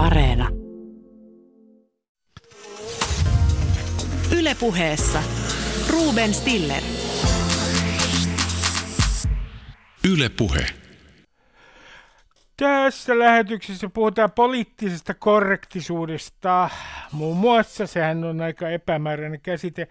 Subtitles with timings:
[0.00, 0.48] Areena.
[4.38, 5.22] Ylepuheessa
[5.90, 6.82] Ruben Stiller.
[10.08, 10.66] Ylepuhe.
[12.56, 16.70] Tässä lähetyksessä puhutaan poliittisesta korrektisuudesta.
[17.12, 19.88] Muun muassa sehän on aika epämääräinen käsite.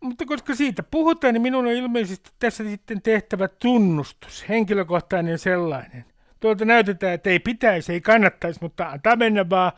[0.00, 6.04] Mutta koska siitä puhutaan, niin minun on ilmeisesti tässä sitten tehtävä tunnustus, henkilökohtainen sellainen.
[6.40, 9.72] Tuolta näytetään, että ei pitäisi, ei kannattaisi, mutta antaa mennä vaan.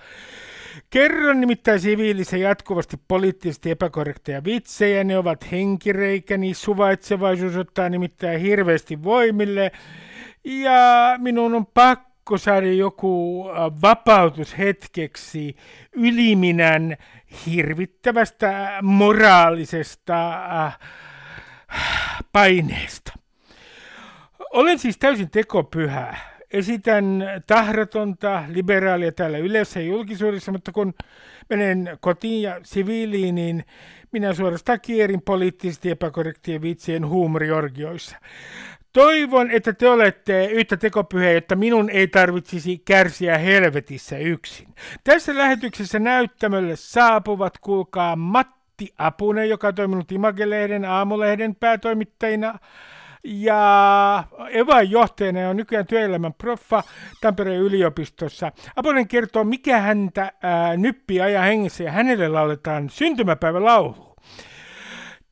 [0.90, 9.72] Kerron nimittäin siviilissä jatkuvasti poliittisesti epäkorrekteja vitsejä, ne ovat henkireikäni, suvaitsevaisuus ottaa nimittäin hirveästi voimille,
[10.44, 15.57] ja minun on pakko saada joku äh, vapautus hetkeksi
[15.93, 16.96] yliminän
[17.46, 20.29] hirvittävästä moraalisesta
[20.64, 20.79] äh,
[22.32, 23.13] paineesta.
[24.50, 26.32] Olen siis täysin tekopyhä.
[26.52, 30.94] Esitän tahratonta liberaalia täällä yleensä julkisuudessa, mutta kun
[31.50, 33.64] menen kotiin ja siviiliin, niin
[34.12, 38.16] minä suorastaan kierin poliittisesti epäkorrektien vitsien huumoriorgioissa.
[38.92, 44.68] Toivon, että te olette yhtä tekopyhä, että minun ei tarvitsisi kärsiä helvetissä yksin.
[45.05, 52.58] Tässä lähetyksessä näyttämölle saapuvat, kuulkaa, Matti Apunen, joka on toiminut Imagelehden aamulehden päätoimittajina,
[53.24, 56.82] ja Evan johtajana on nykyään työelämän proffa
[57.20, 58.52] Tampereen yliopistossa.
[58.76, 64.16] Apunen kertoo, mikä häntä ää, nyppii ajan hengessä ja hänelle lauletaan syntymäpäivälaulu.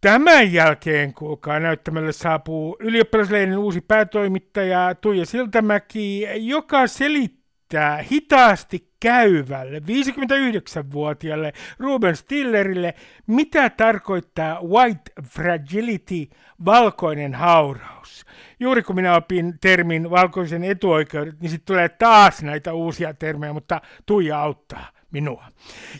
[0.00, 11.52] Tämän jälkeen, kuulkaa, näyttämällä saapuu ylioppilaslehden uusi päätoimittaja Tuija Siltamäki, joka selittää hitaasti käyvälle 59-vuotiaalle
[11.78, 12.94] Ruben Stillerille,
[13.26, 16.28] mitä tarkoittaa white fragility,
[16.64, 18.26] valkoinen hauraus.
[18.60, 23.80] Juuri kun minä opin termin valkoisen etuoikeudet, niin sitten tulee taas näitä uusia termejä, mutta
[24.06, 25.44] Tuija auttaa minua.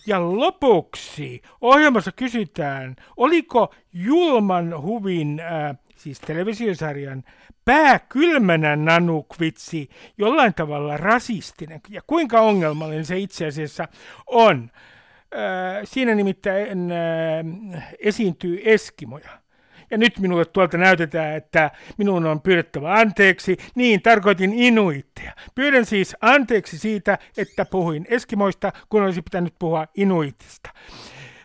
[0.07, 7.25] Ja lopuksi ohjelmassa kysytään, oliko Julman huvin, äh, siis televisiosarjan,
[7.65, 9.89] pääkylmänä nanukvitsi
[10.19, 13.89] jollain tavalla rasistinen, ja kuinka ongelmallinen se itse asiassa
[14.27, 14.71] on.
[15.35, 19.41] Äh, siinä nimittäin äh, esiintyy eskimoja.
[19.91, 23.57] Ja nyt minulle tuolta näytetään, että minun on pyydettävä anteeksi.
[23.75, 25.33] Niin, tarkoitin inuitteja.
[25.55, 30.71] Pyydän siis anteeksi siitä, että puhuin eskimoista, kun olisi pitänyt puhua inuitista.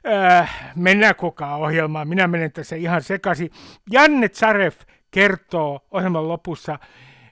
[0.08, 2.08] Äh, mennään koko ohjelmaan.
[2.08, 3.52] Minä menen tässä ihan sekaisin.
[3.92, 6.80] Janne Tsaref kertoo ohjelman lopussa,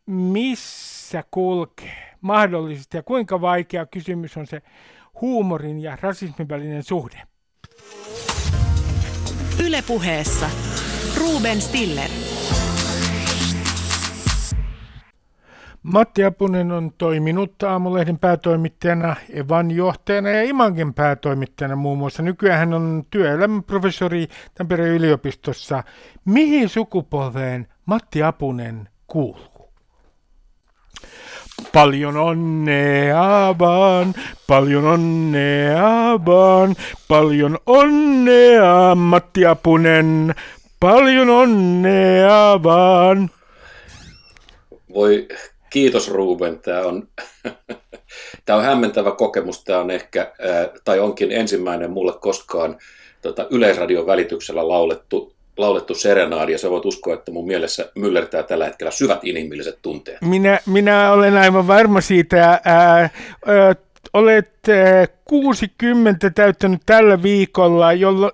[0.05, 4.61] missä kulkee mahdollisesti ja kuinka vaikea kysymys on se
[5.21, 7.21] huumorin ja rasismin välinen suhde.
[9.65, 10.49] Ylepuheessa
[11.17, 12.09] Ruben Stiller.
[15.83, 22.23] Matti Apunen on toiminut Aamulehden päätoimittajana, Evan johtajana ja Imangen päätoimittajana muun muassa.
[22.23, 24.27] Nykyään hän on työelämän professori
[24.57, 25.83] Tampereen yliopistossa.
[26.25, 29.73] Mihin sukupolveen Matti Apunen kuuluu?
[31.73, 34.13] Paljon onnea vaan,
[34.47, 36.75] paljon onnea vaan,
[37.07, 40.35] paljon onnea Matti Apunen,
[40.83, 43.29] Paljon onnea vaan.
[44.93, 45.27] Voi
[45.73, 47.07] kiitos Ruben, tämä on,
[48.45, 50.33] tämä on hämmentävä kokemus, tämä on ehkä,
[50.83, 52.77] tai onkin ensimmäinen mulle koskaan
[53.21, 58.65] tota, yleisradion välityksellä laulettu laulettu serenaadi, ja sä voit uskoa, että mun mielessä myllertää tällä
[58.65, 60.21] hetkellä syvät inhimilliset tunteet.
[60.21, 62.41] Minä, minä olen aivan varma siitä.
[62.47, 63.75] Ää, ää,
[64.13, 64.51] olet
[65.25, 67.87] 60 eh, täyttänyt tällä viikolla,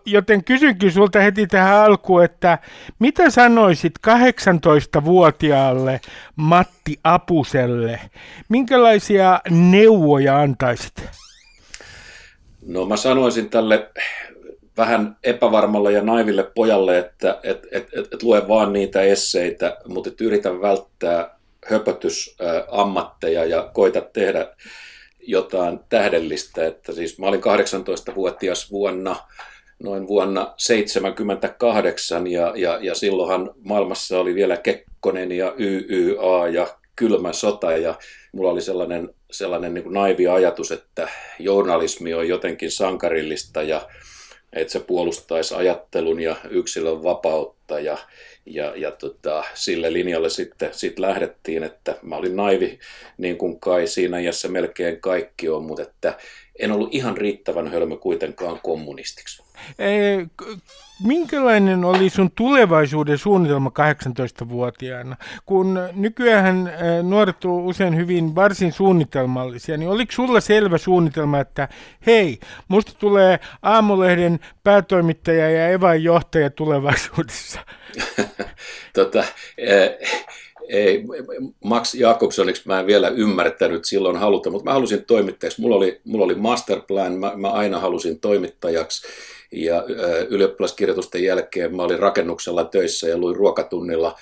[0.05, 2.57] joten kysynkin sulta heti tähän alkuun, että
[2.99, 6.01] mitä sanoisit 18-vuotiaalle
[6.35, 7.99] Matti Apuselle?
[8.49, 10.93] Minkälaisia neuvoja antaisit?
[12.65, 13.89] No mä sanoisin tälle
[14.77, 20.09] vähän epävarmalle ja naiville pojalle, että et, et, et, et lue vaan niitä esseitä, mutta
[20.09, 24.47] et yritä välttää höpötysammatteja ja koita tehdä
[25.29, 26.67] jotain tähdellistä.
[26.67, 29.15] Että siis mä olin 18-vuotias vuonna,
[29.83, 37.33] noin vuonna 78 ja, ja, ja silloinhan maailmassa oli vielä Kekkonen ja YYA ja kylmä
[37.33, 37.95] sota ja
[38.31, 41.09] mulla oli sellainen, sellainen niin naivi ajatus, että
[41.39, 43.81] journalismi on jotenkin sankarillista ja
[44.53, 47.97] että se puolustaisi ajattelun ja yksilön vapautta ja,
[48.49, 52.79] ja, ja tota, sille linjalle sitten sit lähdettiin, että mä olin naivi
[53.17, 56.17] niin kuin kai siinä iässä melkein kaikki on, mutta että
[56.59, 59.43] en ollut ihan riittävän hölmö kuitenkaan kommunistiksi.
[61.03, 65.15] Minkälainen oli sun tulevaisuuden suunnitelma 18-vuotiaana?
[65.45, 66.73] Kun nykyään
[67.03, 71.67] nuoret ovat usein hyvin varsin suunnitelmallisia, niin oliko sulla selvä suunnitelma, että
[72.05, 77.59] hei, musta tulee aamulehden päätoimittaja ja evan johtaja tulevaisuudessa?
[78.95, 79.23] tota,
[80.69, 81.03] ei,
[81.63, 85.61] Max Jakobsoniksi mä en vielä ymmärtänyt silloin haluta, mutta mä halusin toimittajaksi.
[85.61, 89.07] Mulla oli, mulla oli masterplan, mä, mä aina halusin toimittajaksi
[89.51, 89.83] ja
[90.29, 94.15] ylioppilaskirjoitusten jälkeen mä olin rakennuksella töissä ja luin ruokatunnilla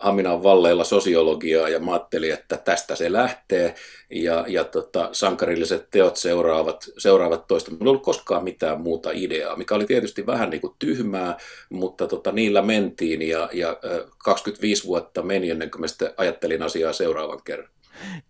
[0.00, 3.74] Haminan valleilla sosiologiaa ja mä ajattelin, että tästä se lähtee
[4.10, 7.70] ja, ja tota, sankarilliset teot seuraavat, seuraavat toista.
[7.70, 11.36] Mulla ei ollut koskaan mitään muuta ideaa, mikä oli tietysti vähän niin kuin tyhmää,
[11.70, 13.76] mutta tota, niillä mentiin ja, ja
[14.18, 17.68] 25 vuotta meni ennen kuin mä sitten ajattelin asiaa seuraavan kerran.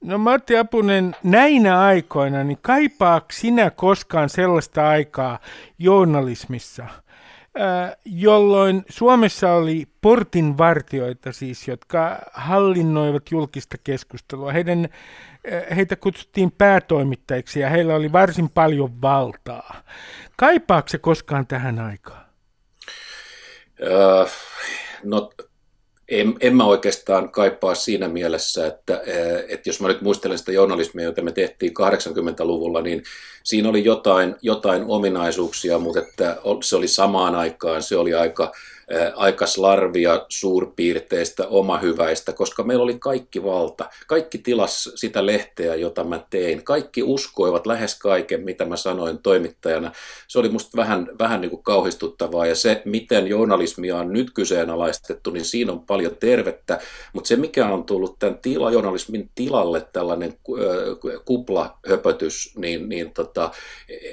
[0.04, 5.38] No Matti Apunen, näinä aikoina, niin kaipaako sinä koskaan sellaista aikaa
[5.78, 6.86] journalismissa,
[8.04, 14.52] jolloin Suomessa oli portinvartioita siis, jotka hallinnoivat julkista keskustelua.
[14.52, 14.88] Heidän,
[15.76, 19.82] heitä kutsuttiin päätoimittajiksi ja heillä oli varsin paljon valtaa.
[20.36, 22.24] Kaipaako se koskaan tähän aikaan?
[23.82, 24.26] Öö,
[25.04, 25.30] no
[26.10, 29.02] en, en mä oikeastaan kaipaa siinä mielessä, että,
[29.48, 33.02] että jos mä nyt muistelen sitä journalismia, jota me tehtiin 80-luvulla, niin
[33.42, 38.52] siinä oli jotain, jotain ominaisuuksia, mutta että se oli samaan aikaan, se oli aika
[39.14, 43.90] aika slarvia suurpiirteistä, omahyväistä, koska meillä oli kaikki valta.
[44.06, 46.64] Kaikki tilas sitä lehteä, jota mä tein.
[46.64, 49.92] Kaikki uskoivat lähes kaiken, mitä mä sanoin toimittajana.
[50.28, 55.30] Se oli musta vähän, vähän niin kuin kauhistuttavaa ja se, miten journalismia on nyt kyseenalaistettu,
[55.30, 56.78] niin siinä on paljon tervettä,
[57.12, 60.34] mutta se mikä on tullut tämän tila, journalismin tilalle tällainen
[61.24, 63.50] kuplahöpötys, niin, niin tota,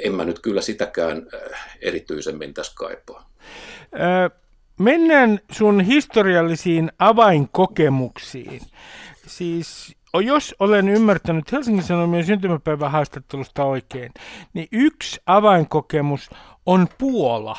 [0.03, 1.27] en mä nyt kyllä sitäkään
[1.81, 3.29] erityisemmin tässä kaipaa.
[4.79, 8.61] Mennään sun historiallisiin avainkokemuksiin.
[9.27, 9.95] Siis
[10.25, 14.11] jos olen ymmärtänyt Helsingin Sanomien syntymäpäivän haastattelusta oikein,
[14.53, 16.29] niin yksi avainkokemus
[16.65, 17.57] on Puola.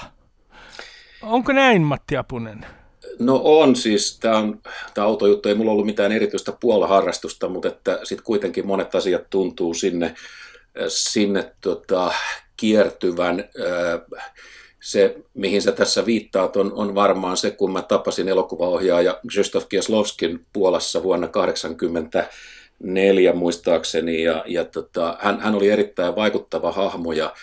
[1.23, 2.67] Onko näin, Matti Apunen?
[3.19, 4.61] No on siis, tämä on
[4.94, 9.75] tämä autojuttu, ei mulla ollut mitään erityistä puolaharrastusta, mutta että sitten kuitenkin monet asiat tuntuu
[9.75, 10.14] sinne,
[10.88, 12.12] sinne tota,
[12.56, 13.41] kiertyvän.
[13.41, 14.23] Äh,
[14.81, 20.47] se, mihin sä tässä viittaat, on, on varmaan se, kun mä tapasin elokuvaohjaaja Krzysztof Kieslowskin
[20.53, 27.35] Puolassa vuonna 1984 muistaakseni, ja, ja tota, hän, hän oli erittäin vaikuttava hahmo, ja,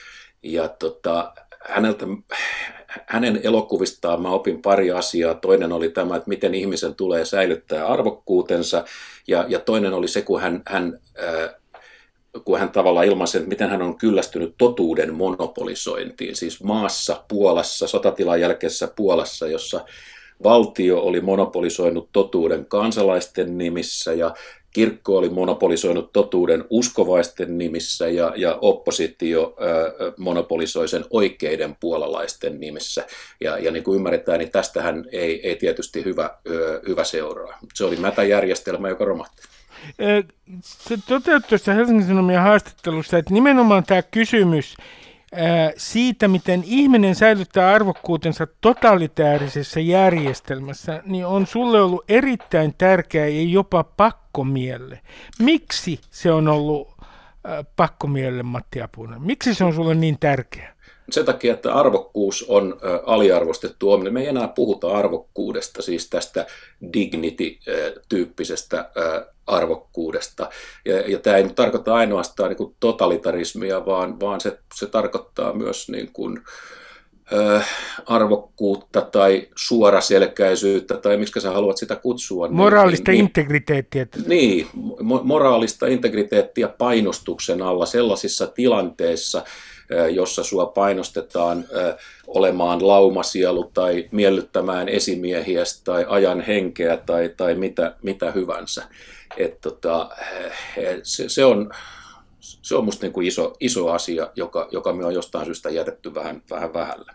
[0.43, 1.33] ja tota,
[1.69, 2.05] häneltä,
[3.05, 5.35] hänen elokuvistaan mä opin pari asiaa.
[5.35, 8.85] Toinen oli tämä, että miten ihmisen tulee säilyttää arvokkuutensa,
[9.27, 11.49] ja, ja toinen oli se, kun hän, hän äh,
[12.45, 18.41] kun hän tavallaan ilmaisi, että miten hän on kyllästynyt totuuden monopolisointiin, siis maassa, Puolassa, sotatilan
[18.41, 19.85] jälkeisessä Puolassa, jossa
[20.43, 24.33] valtio oli monopolisoinut totuuden kansalaisten nimissä ja
[24.75, 33.05] kirkko oli monopolisoinut totuuden uskovaisten nimissä ja, ja oppositio ää, monopolisoi sen oikeiden puolalaisten nimissä.
[33.41, 36.39] Ja, ja niin kuin ymmärretään, niin tästähän ei, ei tietysti hyvä, ää,
[36.87, 37.59] hyvä seuraa.
[37.73, 39.54] Se oli mätäjärjestelmä, joka romahti.
[40.61, 44.77] Se toteutui tuossa Helsingin Sanomien haastattelussa, että nimenomaan tämä kysymys
[45.77, 53.83] siitä, miten ihminen säilyttää arvokkuutensa totalitaarisessa järjestelmässä, niin on sulle ollut erittäin tärkeä ja jopa
[53.83, 54.99] pakkomielle.
[55.39, 56.95] Miksi se on ollut
[57.75, 59.21] pakkomielle, Matti Apunen?
[59.21, 60.75] Miksi se on sulle niin tärkeä?
[61.09, 64.13] Sen takia, että arvokkuus on aliarvostettu ominen.
[64.13, 66.45] Me ei enää puhuta arvokkuudesta, siis tästä
[66.93, 68.91] dignity-tyyppisestä
[69.47, 70.49] arvokkuudesta.
[70.85, 75.89] Ja, ja tämä ei tarkoita ainoastaan niin kuin totalitarismia, vaan, vaan se, se tarkoittaa myös
[75.89, 76.41] niin kuin,
[77.33, 77.69] äh,
[78.05, 82.47] arvokkuutta tai suoraselkäisyyttä, tai miksi sä haluat sitä kutsua.
[82.47, 84.05] Niin- moraalista niin, integriteettiä.
[84.27, 84.67] Niin,
[84.99, 89.43] mo- moraalista integriteettiä painostuksen alla sellaisissa tilanteissa,
[90.11, 91.65] jossa sua painostetaan
[92.27, 98.83] olemaan laumasielu tai miellyttämään esimiehiä tai ajan henkeä tai, tai mitä, mitä hyvänsä.
[99.37, 100.09] Et tota,
[101.03, 101.71] se, se, on,
[102.39, 106.13] se on musta niin kuin iso, iso asia, joka, joka me on jostain syystä jätetty
[106.13, 107.13] vähän, vähän vähällä.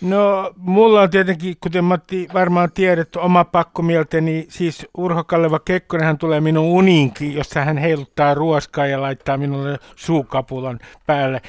[0.00, 6.40] No, mulla on tietenkin, kuten Matti varmaan tiedät, oma pakkomielteni, siis Urho Kalleva Kekkonenhan tulee
[6.40, 11.42] minun uniinkin, jossa hän heiluttaa ruoskaa ja laittaa minulle suukapulan päälle.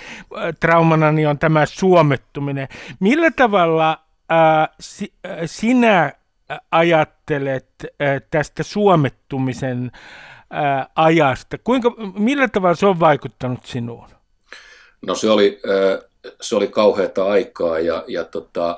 [0.59, 2.67] Traumanani on tämä suomettuminen.
[2.99, 3.99] Millä tavalla
[4.31, 6.13] äh, si, äh, sinä
[6.71, 9.91] ajattelet äh, tästä suomettumisen
[10.53, 11.57] äh, ajasta?
[11.57, 14.09] Kuinka, millä tavalla se on vaikuttanut sinuun?
[15.07, 16.06] No se oli, äh,
[16.41, 18.77] se oli kauheata aikaa ja, ja tota,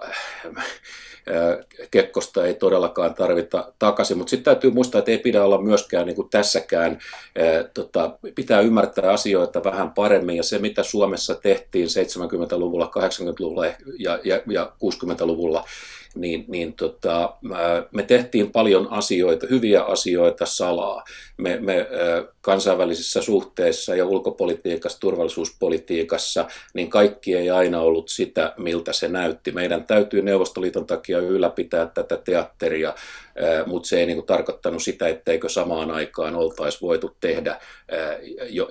[1.91, 6.15] Kekkosta ei todellakaan tarvita takaisin, mutta sitten täytyy muistaa, että ei pidä olla myöskään niin
[6.15, 7.00] kuin tässäkään,
[7.74, 13.65] tota, pitää ymmärtää asioita vähän paremmin ja se mitä Suomessa tehtiin 70-luvulla, 80-luvulla
[14.00, 15.65] ja, ja, ja 60-luvulla,
[16.16, 17.34] niin, niin tota,
[17.92, 21.04] me tehtiin paljon asioita, hyviä asioita salaa.
[21.38, 21.88] Me, me
[22.42, 29.51] kansainvälisissä suhteissa ja ulkopolitiikassa, turvallisuuspolitiikassa, niin kaikki ei aina ollut sitä, miltä se näytti.
[29.51, 32.94] Meidän täytyy Neuvostoliiton takia ylläpitää tätä teatteria,
[33.66, 37.60] mutta se ei niin kuin tarkoittanut sitä, etteikö samaan aikaan oltaisi voitu tehdä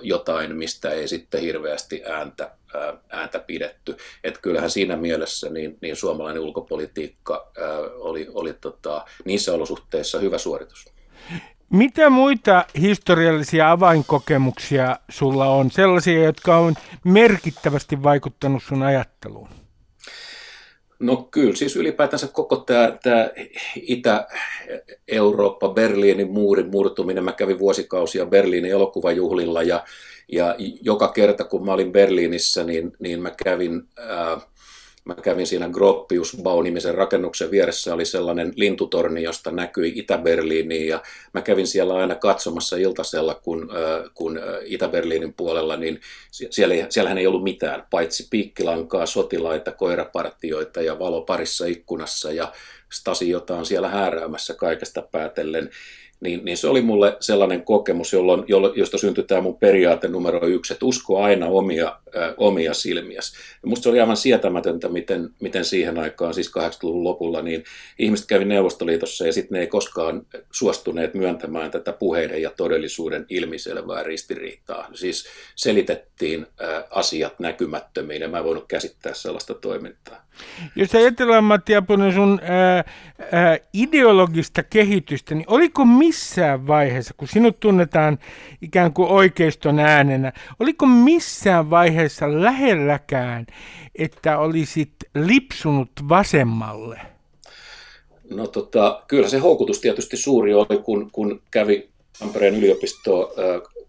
[0.01, 2.51] jotain, mistä ei sitten hirveästi ääntä,
[3.09, 3.97] ääntä pidetty.
[4.23, 7.51] Et kyllähän siinä mielessä niin, niin suomalainen ulkopolitiikka
[7.99, 10.85] oli, oli tota, niissä olosuhteissa hyvä suoritus.
[11.69, 16.73] Mitä muita historiallisia avainkokemuksia sulla on, sellaisia, jotka on
[17.03, 19.49] merkittävästi vaikuttanut sun ajatteluun?
[20.99, 23.29] No kyllä, siis ylipäätänsä koko tämä, tämä
[23.75, 27.23] Itä-Eurooppa, Berliinin muurin murtuminen.
[27.23, 29.83] Mä kävin vuosikausia Berliinin elokuvajuhlilla ja,
[30.31, 33.81] ja joka kerta kun mä olin Berliinissä, niin, niin mä kävin...
[33.97, 34.41] Ää,
[35.09, 41.01] Mä kävin siinä Gropiusbau-nimisen rakennuksen vieressä oli sellainen lintutorni, josta näkyi Itä-Berliiniin ja
[41.33, 43.69] mä kävin siellä aina katsomassa iltasella, kun,
[44.13, 46.01] kun Itä-Berliinin puolella, niin
[46.31, 52.53] siellä, siellähän ei ollut mitään, paitsi piikkilankaa, sotilaita, koirapartioita ja valo parissa ikkunassa ja
[52.91, 55.69] Stasi, jota on siellä hääräämässä kaikesta päätellen
[56.21, 58.43] niin, niin se oli mulle sellainen kokemus, jolloin,
[58.75, 63.37] josta syntyi tämä mun periaate numero yksi, että usko aina omia, äh, omia silmiäsi.
[63.63, 67.63] Ja musta se oli aivan sietämätöntä, miten, miten siihen aikaan, siis 80-luvun lopulla, niin
[67.99, 74.03] ihmiset kävi Neuvostoliitossa ja sitten ne ei koskaan suostuneet myöntämään tätä puheiden ja todellisuuden ilmiselvää
[74.03, 74.87] ristiriitaa.
[74.93, 80.28] Siis selitettiin äh, asiat näkymättömiin ja mä en voinut käsittää sellaista toimintaa.
[80.75, 82.83] Jos ajatellaan Matti Apunen sun ää,
[83.31, 88.19] ää, ideologista kehitystä, niin oliko missään vaiheessa, kun sinut tunnetaan
[88.61, 93.45] ikään kuin oikeiston äänenä, oliko missään vaiheessa lähelläkään,
[93.95, 97.01] että olisit lipsunut vasemmalle?
[98.29, 103.33] No tota, kyllä se houkutus tietysti suuri oli, kun, kun kävi Tampereen yliopistoa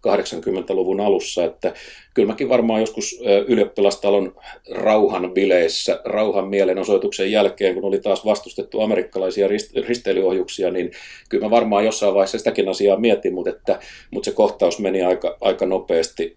[0.07, 1.73] 80-luvun alussa, että
[2.13, 4.35] kyllä mäkin varmaan joskus ylioppilastalon
[4.71, 9.47] rauhan bileissä, rauhan mielenosoituksen jälkeen, kun oli taas vastustettu amerikkalaisia
[9.87, 10.91] risteilyohjuksia, niin
[11.29, 13.79] kyllä mä varmaan jossain vaiheessa sitäkin asiaa mietin, mutta, että,
[14.11, 16.35] mutta se kohtaus meni aika, aika nopeasti,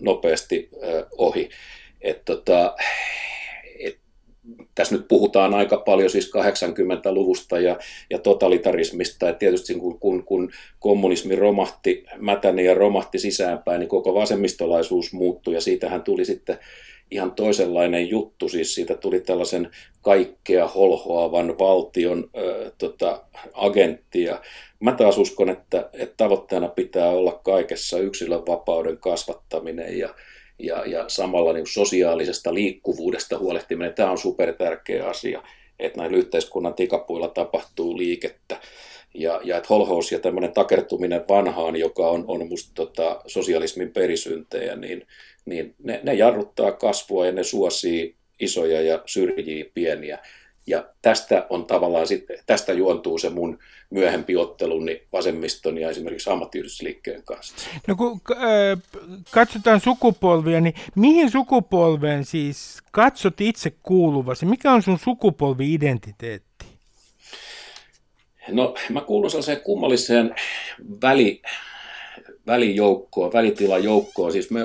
[0.00, 0.68] nopeasti
[1.18, 1.48] ohi.
[2.00, 2.74] Et tota,
[4.74, 7.78] tässä nyt puhutaan aika paljon siis 80-luvusta ja,
[8.10, 14.14] ja totalitarismista, että tietysti kun, kun, kun kommunismi romahti, mätäni ja romahti sisäänpäin, niin koko
[14.14, 16.58] vasemmistolaisuus muuttui ja siitähän tuli sitten
[17.10, 19.70] ihan toisenlainen juttu, siis siitä tuli tällaisen
[20.02, 24.40] kaikkea holhoavan valtion ö, tota, agenttia.
[24.80, 30.14] Mä taas uskon, että, että tavoitteena pitää olla kaikessa yksilön vapauden kasvattaminen ja,
[30.58, 35.42] ja, ja samalla niin sosiaalisesta liikkuvuudesta huolehtiminen, tämä on super tärkeä asia,
[35.78, 38.60] että näillä yhteiskunnan tikapuilla tapahtuu liikettä.
[39.14, 44.76] Ja, ja että holhous ja tämmöinen takertuminen vanhaan, joka on, on musta tota, sosialismin perisyntejä,
[44.76, 45.06] niin,
[45.44, 50.18] niin ne, ne jarruttaa kasvua ja ne suosii isoja ja syrjii pieniä.
[50.66, 53.58] Ja tästä on tavallaan sit, tästä juontuu se mun
[53.90, 57.54] myöhempi otteluni vasemmiston ja esimerkiksi ammattiyhdistysliikkeen kanssa.
[57.86, 58.82] No kun äh,
[59.30, 64.46] katsotaan sukupolvia, niin mihin sukupolveen siis katsot itse kuuluvasi?
[64.46, 66.66] Mikä on sun sukupolvi-identiteetti?
[68.48, 70.34] No mä kuulun sellaiseen kummalliseen
[71.02, 71.42] väli,
[72.46, 74.32] välijoukkoon, välitilajoukkoon.
[74.32, 74.60] Siis me,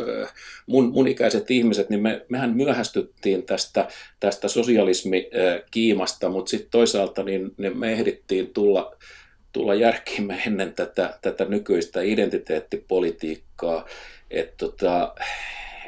[0.67, 3.88] mun, mun ikäiset ihmiset, niin me, mehän myöhästyttiin tästä,
[4.19, 8.95] tästä sosialismikiimasta, mutta sitten toisaalta niin, niin me ehdittiin tulla,
[9.51, 13.86] tulla järkiimme ennen tätä, tätä nykyistä identiteettipolitiikkaa.
[14.31, 15.15] Et tota,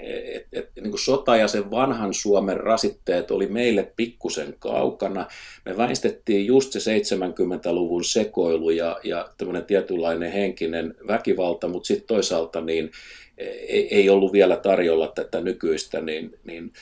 [0.04, 5.28] et, et, niin kuin sota ja sen vanhan Suomen rasitteet oli meille pikkusen kaukana.
[5.66, 12.62] Me väistettiin just se 70-luvun sekoilu ja, ja tämmöinen tietynlainen henkinen väkivalta, mutta sitten toisaalta
[12.62, 12.92] niin
[13.38, 16.74] ei, ei ollut vielä tarjolla tätä nykyistä niin, niin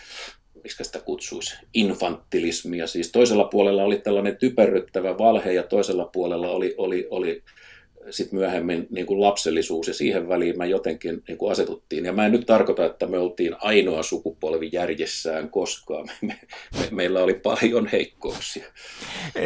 [0.63, 2.87] miksi sitä kutsuisi, infantilismia.
[2.87, 7.43] Siis toisella puolella oli tällainen typerryttävä valhe ja toisella puolella oli, oli, oli
[8.09, 12.05] sitten myöhemmin niin kuin lapsellisuus ja siihen väliin mä jotenkin niin kuin asetuttiin.
[12.05, 16.07] Ja mä en nyt tarkoita, että me oltiin ainoa sukupolvi järjessään koskaan.
[16.21, 16.39] Me, me,
[16.79, 18.65] me, meillä oli paljon heikkouksia.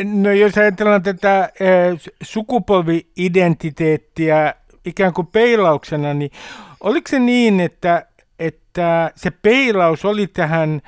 [0.04, 4.54] No jos ajatellaan tätä eh, sukupolvi-identiteettiä
[4.86, 6.32] ikään kuin peilauksena, niin
[6.80, 8.06] oliko se niin, että,
[8.40, 10.82] että se peilaus oli tähän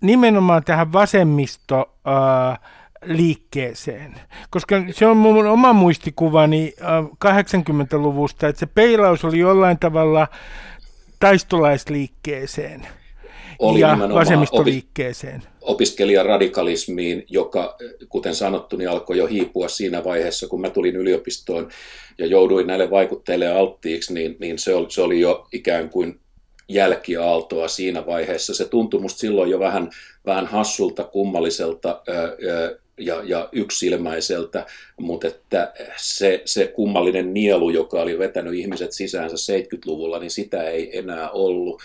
[0.00, 2.58] nimenomaan tähän vasemmisto äh,
[3.04, 4.14] liikkeeseen.
[4.50, 6.74] Koska se on mun oma muistikuvani
[7.24, 10.28] 80-luvusta, että se peilaus oli jollain tavalla
[11.20, 12.86] taistolaisliikkeeseen
[13.58, 15.42] oli ja vasemmistoliikkeeseen.
[15.60, 17.76] Opiskelijaradikalismiin, joka,
[18.08, 21.68] kuten sanottu, niin alkoi jo hiipua siinä vaiheessa, kun mä tulin yliopistoon
[22.18, 26.20] ja jouduin näille vaikutteille alttiiksi, niin, niin se, oli, se oli jo ikään kuin
[26.68, 28.54] jälkiaaltoa siinä vaiheessa.
[28.54, 29.90] Se tuntui musta silloin jo vähän,
[30.26, 32.02] vähän hassulta, kummalliselta,
[32.98, 34.66] ja, ja yksilmäiseltä,
[35.00, 40.98] mutta että se, se kummallinen nielu, joka oli vetänyt ihmiset sisäänsä 70-luvulla, niin sitä ei
[40.98, 41.82] enää ollut.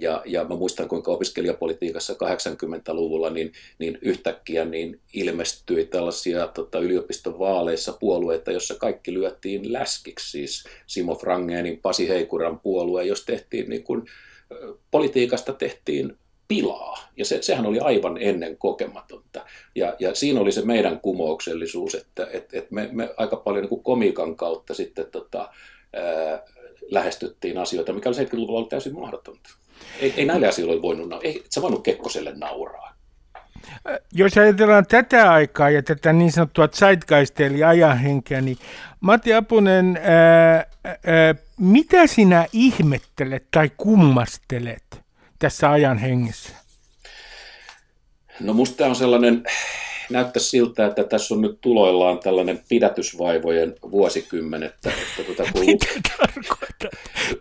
[0.00, 7.38] Ja, ja mä muistan, kuinka opiskelijapolitiikassa 80-luvulla niin, niin yhtäkkiä niin ilmestyi tällaisia tota, yliopiston
[7.38, 10.30] vaaleissa puolueita, jossa kaikki lyöttiin läskiksi.
[10.30, 14.02] Siis Simo Frangenin, Pasi Heikuran puolue, jos tehtiin niin kuin,
[14.90, 16.16] politiikasta tehtiin
[16.48, 16.98] pilaa.
[17.16, 19.44] Ja se, sehän oli aivan ennen kokematonta.
[19.74, 23.68] Ja, ja siinä oli se meidän kumouksellisuus, että et, et me, me aika paljon niin
[23.68, 25.48] kuin komiikan kautta sitten tota,
[25.92, 26.42] ää,
[26.90, 29.50] lähestyttiin asioita, mikä oli 70-luvulla oli täysin mahdotonta.
[30.00, 32.98] Ei, ei näille asioille voinut, ei sä voinut Kekkoselle nauraa.
[34.12, 38.58] Jos ajatellaan tätä aikaa ja tätä niin sanottua zeitgeistia eli ajanhenkeä, niin
[39.00, 45.07] Matti Apunen, ää, ää, mitä sinä ihmettelet tai kummastelet
[45.38, 46.52] tässä ajan hengessä?
[48.40, 49.42] No musta tämä on sellainen,
[50.10, 54.62] näyttää siltä, että tässä on nyt tuloillaan tällainen pidätysvaivojen vuosikymmen.
[54.62, 54.92] Että,
[55.26, 55.86] tuota, kun Mitä
[56.18, 56.90] tarkoittaa?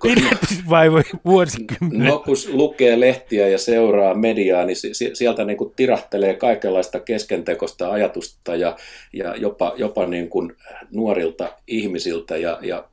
[0.04, 2.08] Pidätysvaivojen vuosikymmen?
[2.08, 4.78] No kun lukee lehtiä ja seuraa mediaa, niin
[5.14, 8.78] sieltä niin kuin tirahtelee kaikenlaista keskentekosta ajatusta ja,
[9.14, 10.56] ja jopa, jopa niin kuin
[10.92, 12.38] nuorilta ihmisiltä.
[12.38, 12.86] Ja, ja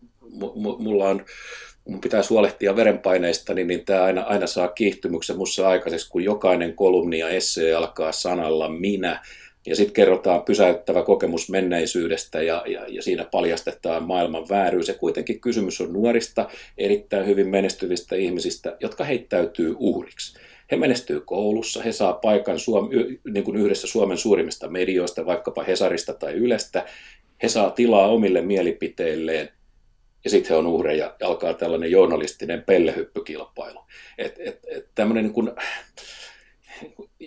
[0.79, 1.25] mulla on
[1.85, 6.75] mun pitää huolehtia verenpaineista, niin, niin tämä aina, aina saa kiihtymyksen mussa aikaiseksi, kun jokainen
[6.75, 9.21] kolumni ja essee alkaa sanalla minä,
[9.67, 14.89] ja sitten kerrotaan pysäyttävä kokemus menneisyydestä ja, ja, ja siinä paljastetaan maailman vääryys.
[14.89, 16.49] Ja kuitenkin kysymys on nuorista,
[16.79, 20.39] erittäin hyvin menestyvistä ihmisistä, jotka heittäytyy uhriksi.
[20.71, 22.89] He menestyy koulussa, he saa paikan Suom-
[23.33, 26.87] niin kuin yhdessä Suomen suurimmista medioista, vaikkapa Hesarista tai Ylestä.
[27.43, 29.49] He saa tilaa omille mielipiteilleen
[30.25, 33.81] ja sitten he on uhreja ja alkaa tällainen journalistinen pellehyppykilpailu.
[34.19, 35.51] Et, et, et tämmöinen niin kuin,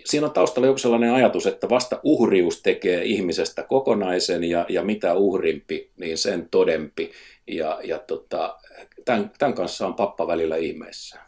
[0.06, 5.14] siinä on taustalla joku sellainen ajatus, että vasta uhrius tekee ihmisestä kokonaisen ja, ja mitä
[5.14, 7.12] uhrimpi, niin sen todempi.
[7.48, 8.60] Ja, ja tota,
[9.06, 11.20] tämän, tämän kanssa on pappa välillä ihmeessä.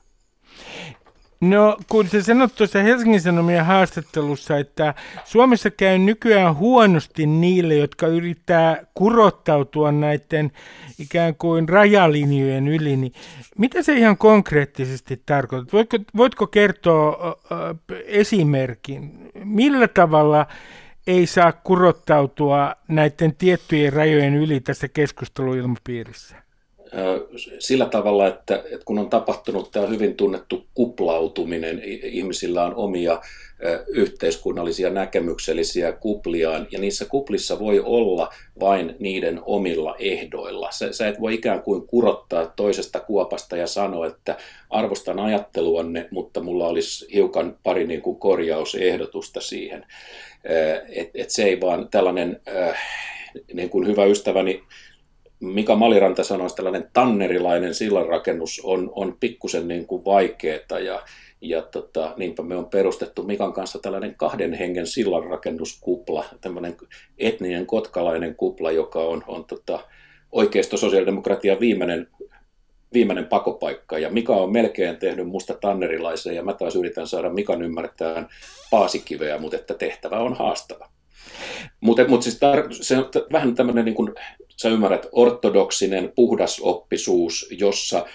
[1.42, 4.94] No, kun sä sanot tuossa Helsingin Sanomien haastattelussa, että
[5.26, 10.52] Suomessa käy nykyään huonosti niille, jotka yrittää kurottautua näiden
[11.00, 13.14] ikään kuin rajalinjojen yli, niin
[13.58, 15.78] mitä se ihan konkreettisesti tarkoittaa?
[15.78, 17.38] Voitko, voitko kertoa
[18.06, 20.46] esimerkin, millä tavalla
[21.08, 26.49] ei saa kurottautua näiden tiettyjen rajojen yli tässä keskusteluilmapiirissä?
[27.60, 33.22] Sillä tavalla, että, että kun on tapahtunut tämä hyvin tunnettu kuplautuminen, ihmisillä on omia
[33.88, 40.72] yhteiskunnallisia näkemyksellisiä kupliaan, ja niissä kuplissa voi olla vain niiden omilla ehdoilla.
[40.72, 44.38] Sä, sä et voi ikään kuin kurottaa toisesta kuopasta ja sanoa, että
[44.70, 49.86] arvostan ajatteluanne, mutta mulla olisi hiukan pari niin kuin korjausehdotusta siihen.
[50.90, 52.42] Et, et se ei vaan tällainen,
[53.54, 54.64] niin kuin hyvä ystäväni
[55.40, 61.02] Mika Maliranta sanoi, tällainen tannerilainen sillanrakennus on, on pikkusen niin kuin vaikeaa ja,
[61.42, 66.78] ja tota, niinpä me on perustettu Mikan kanssa tällainen kahden hengen sillanrakennuskupla, tämmöinen
[67.18, 69.80] etninen kotkalainen kupla, joka on, on tota,
[70.32, 72.08] oikeisto sosiaalidemokratian viimeinen,
[72.94, 74.00] viimeinen pakopaikka.
[74.00, 78.30] Ja Mika on melkein tehnyt musta tannerilaisen ja mä taas yritän saada Mikan ymmärtää
[78.72, 80.90] paasikiveä, mutta että tehtävä on haastava.
[81.82, 84.16] Mutta mut siis tar- se on vähän tämmöinen niin kuin
[84.62, 88.06] sä ymmärrät, ortodoksinen puhdasoppisuus, jossa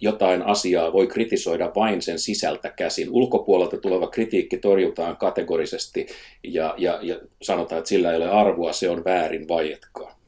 [0.00, 3.10] jotain asiaa voi kritisoida vain sen sisältä käsin.
[3.10, 6.06] Ulkopuolelta tuleva kritiikki torjutaan kategorisesti
[6.44, 10.18] ja, ja, ja sanotaan, että sillä ei ole arvoa, se on väärin vaietkaa.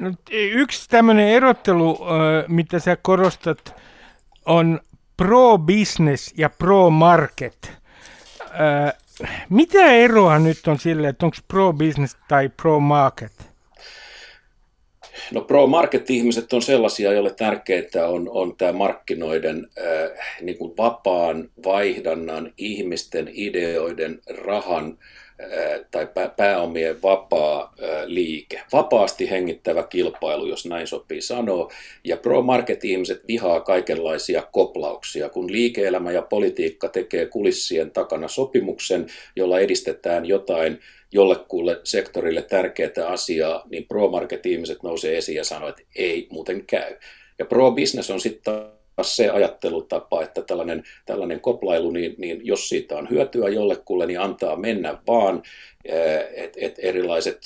[0.00, 1.98] No, yksi tämmöinen erottelu,
[2.48, 3.74] mitä sä korostat,
[4.46, 4.80] on
[5.16, 7.72] pro-business ja pro-market.
[9.50, 13.51] Mitä eroa nyt on sille, että onko pro-business tai pro-market?
[15.30, 22.52] No pro-market-ihmiset on sellaisia, joille tärkeää on, on tämä markkinoiden äh, niin kuin vapaan vaihdannan,
[22.56, 24.98] ihmisten ideoiden, rahan
[25.90, 31.72] tai pääomien vapaa liike, vapaasti hengittävä kilpailu, jos näin sopii sanoa.
[32.04, 39.06] Ja pro-market-ihmiset vihaa kaikenlaisia koplauksia, kun liike-elämä ja politiikka tekee kulissien takana sopimuksen,
[39.36, 40.80] jolla edistetään jotain
[41.12, 46.94] jollekulle sektorille tärkeää asiaa, niin pro-market-ihmiset nousee esiin ja sanoo, että ei muuten käy.
[47.38, 48.54] Ja pro-business on sitten
[49.02, 54.56] se ajattelutapa, että tällainen, tällainen koplailu, niin, niin jos siitä on hyötyä jollekulle, niin antaa
[54.56, 55.42] mennä vaan,
[56.34, 57.40] että et erilaiset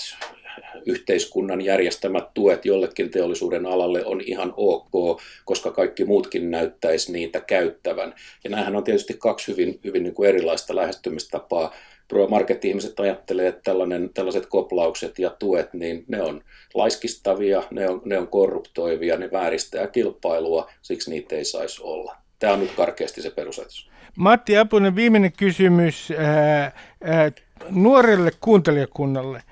[0.87, 8.15] yhteiskunnan järjestämät tuet jollekin teollisuuden alalle on ihan ok, koska kaikki muutkin näyttäisi niitä käyttävän.
[8.45, 11.75] Ja nämähän on tietysti kaksi hyvin, hyvin niin kuin erilaista lähestymistapaa
[12.09, 16.43] pro-market-ihmiset ajattelee, että tällainen, tällaiset koplaukset ja tuet, niin ne on
[16.75, 22.17] laiskistavia, ne on, ne on korruptoivia, ne vääristää kilpailua, siksi niitä ei saisi olla.
[22.39, 23.91] Tämä on nyt karkeasti se perusajatus.
[24.17, 26.73] Matti Apunen, viimeinen kysymys ää,
[27.05, 27.33] ää,
[27.71, 29.43] nuorelle kuuntelijakunnalle.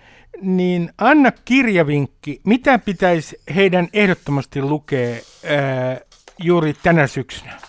[0.41, 6.01] Niin anna kirjavinkki, mitä pitäisi heidän ehdottomasti lukea ää,
[6.39, 7.61] juuri tänä syksynä?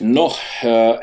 [0.00, 1.00] No, äh,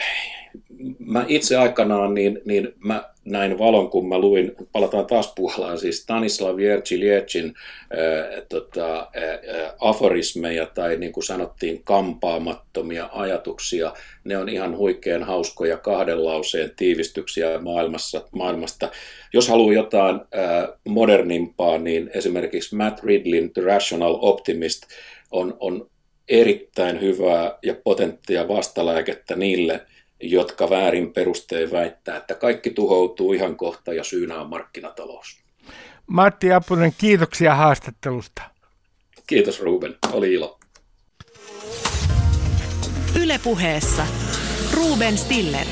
[0.99, 6.01] mä itse aikanaan niin, niin mä näin valon, kun mä luin, palataan taas Puolaan, siis
[6.01, 13.93] Stanislav Jerchiliecin äh, tota, äh, aforismeja tai niin kuin sanottiin kampaamattomia ajatuksia.
[14.23, 18.91] Ne on ihan huikean hauskoja kahden lauseen tiivistyksiä maailmassa, maailmasta.
[19.33, 24.83] Jos haluaa jotain äh, modernimpaa, niin esimerkiksi Matt Ridlin The Rational Optimist
[25.31, 25.89] on, on
[26.29, 29.81] erittäin hyvää ja potenttia vastalääkettä niille–
[30.31, 35.43] jotka väärin perustein väittää, että kaikki tuhoutuu ihan kohta ja syynä on markkinatalous.
[36.07, 38.41] Matti Apunen, kiitoksia haastattelusta.
[39.27, 40.59] Kiitos Ruben, oli ilo.
[43.21, 44.07] Ylepuheessa
[44.73, 45.67] Ruben Stiller.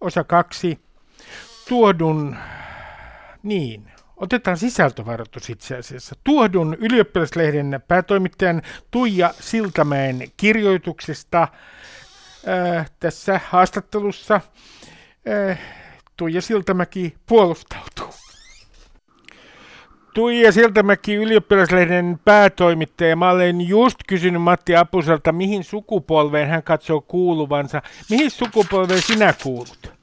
[0.00, 0.78] Osa kaksi.
[1.68, 2.36] Tuodun,
[3.42, 6.16] niin, Otetaan sisältövaroitus itse asiassa.
[6.24, 14.40] Tuohdun ylioppilaslehden päätoimittajan Tuija Siltamäen kirjoituksesta äh, tässä haastattelussa.
[15.50, 15.58] Äh,
[16.16, 18.14] Tuija Siltamäki puolustautuu.
[20.14, 23.16] Tuija Siltamäki, ylioppilaslehden päätoimittaja.
[23.16, 27.82] Mä olen just kysynyt Matti Apuselta, mihin sukupolveen hän katsoo kuuluvansa.
[28.10, 29.93] Mihin sukupolveen sinä kuulut?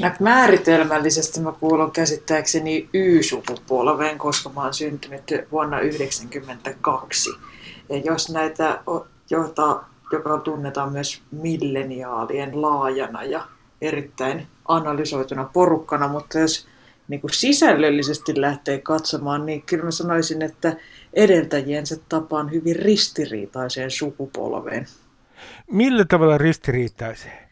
[0.00, 7.30] No, määritelmällisesti mä kuulun käsittääkseni Y-sukupolveen, koska mä oon syntynyt vuonna 1992.
[7.88, 8.80] Ja jos näitä,
[9.30, 9.82] jota,
[10.12, 13.46] joka tunnetaan myös milleniaalien laajana ja
[13.80, 16.66] erittäin analysoituna porukkana, mutta jos
[17.08, 20.76] niin kuin sisällöllisesti lähtee katsomaan, niin kyllä mä sanoisin, että
[21.12, 24.86] edeltäjiensä tapaan hyvin ristiriitaiseen sukupolveen.
[25.70, 27.45] Millä tavalla ristiriitaiseen?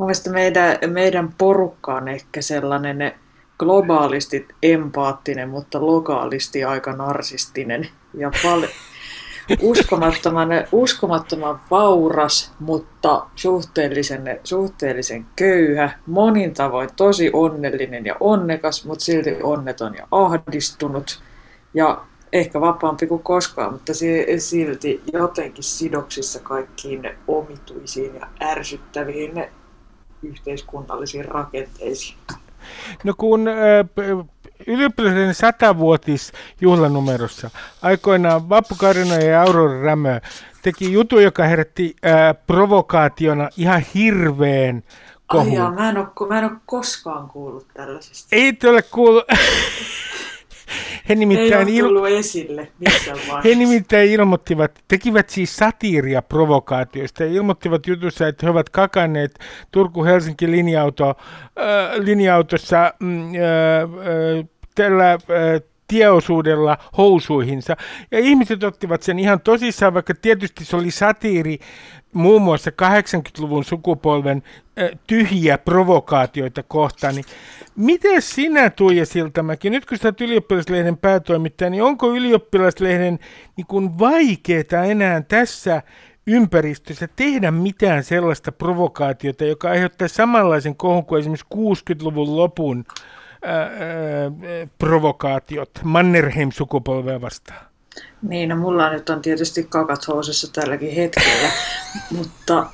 [0.00, 3.12] Mielestäni meidän, meidän porukka on ehkä sellainen
[3.58, 8.68] globaalisti empaattinen, mutta lokaalisti aika narsistinen ja pal-
[9.60, 19.36] uskomattoman, uskomattoman vauras, mutta suhteellisen, suhteellisen köyhä, monin tavoin tosi onnellinen ja onnekas, mutta silti
[19.42, 21.22] onneton ja ahdistunut
[21.74, 22.00] ja
[22.32, 23.92] ehkä vapaampi kuin koskaan, mutta
[24.38, 29.44] silti jotenkin sidoksissa kaikkiin omituisiin ja ärsyttäviin
[30.22, 32.18] yhteiskunnallisiin rakenteisiin.
[33.04, 33.48] No kun
[34.66, 37.50] ylioppilaiden satavuotis juhlanumerossa
[37.82, 40.20] aikoinaan Vappu Karina ja Aurora Rämö
[40.62, 41.96] teki jutu, joka herätti
[42.46, 44.82] provokaationa ihan hirveän
[45.26, 45.48] kohun.
[45.48, 48.28] Ai jaa, mä en, ole, mä en ole koskaan kuullut tällaisesta.
[48.32, 49.24] Ei ole kuullut.
[51.08, 52.04] He nimittäin, Ei il...
[52.18, 52.68] esille
[53.44, 59.38] he nimittäin ilmoittivat, tekivät siis satiiria provokaatioista ja ilmoittivat jutussa, että he ovat kakanneet
[59.70, 61.14] Turku-Helsinki linja-auto, äh,
[62.04, 65.20] linja-autossa äh, äh, tällä äh,
[65.90, 67.76] tieosuudella housuihinsa.
[68.10, 71.58] Ja ihmiset ottivat sen ihan tosissaan, vaikka tietysti se oli satiiri
[72.12, 74.42] muun muassa 80-luvun sukupolven
[75.06, 77.14] tyhjiä provokaatioita kohtaan.
[77.14, 77.24] Niin
[77.76, 83.18] miten sinä, Tuija Siltamäki, nyt kun sä olet ylioppilaslehden päätoimittaja, niin onko ylioppilaslehden
[83.56, 85.82] niin vaikeaa enää tässä
[86.26, 92.84] ympäristössä tehdä mitään sellaista provokaatiota, joka aiheuttaa samanlaisen kohun kuin esimerkiksi 60-luvun lopun
[94.78, 97.70] provokaatiot Mannerheim-sukupolvea vastaan?
[98.22, 101.48] Niin, no mulla nyt on tietysti kakat housissa tälläkin hetkellä,
[102.16, 102.66] mutta,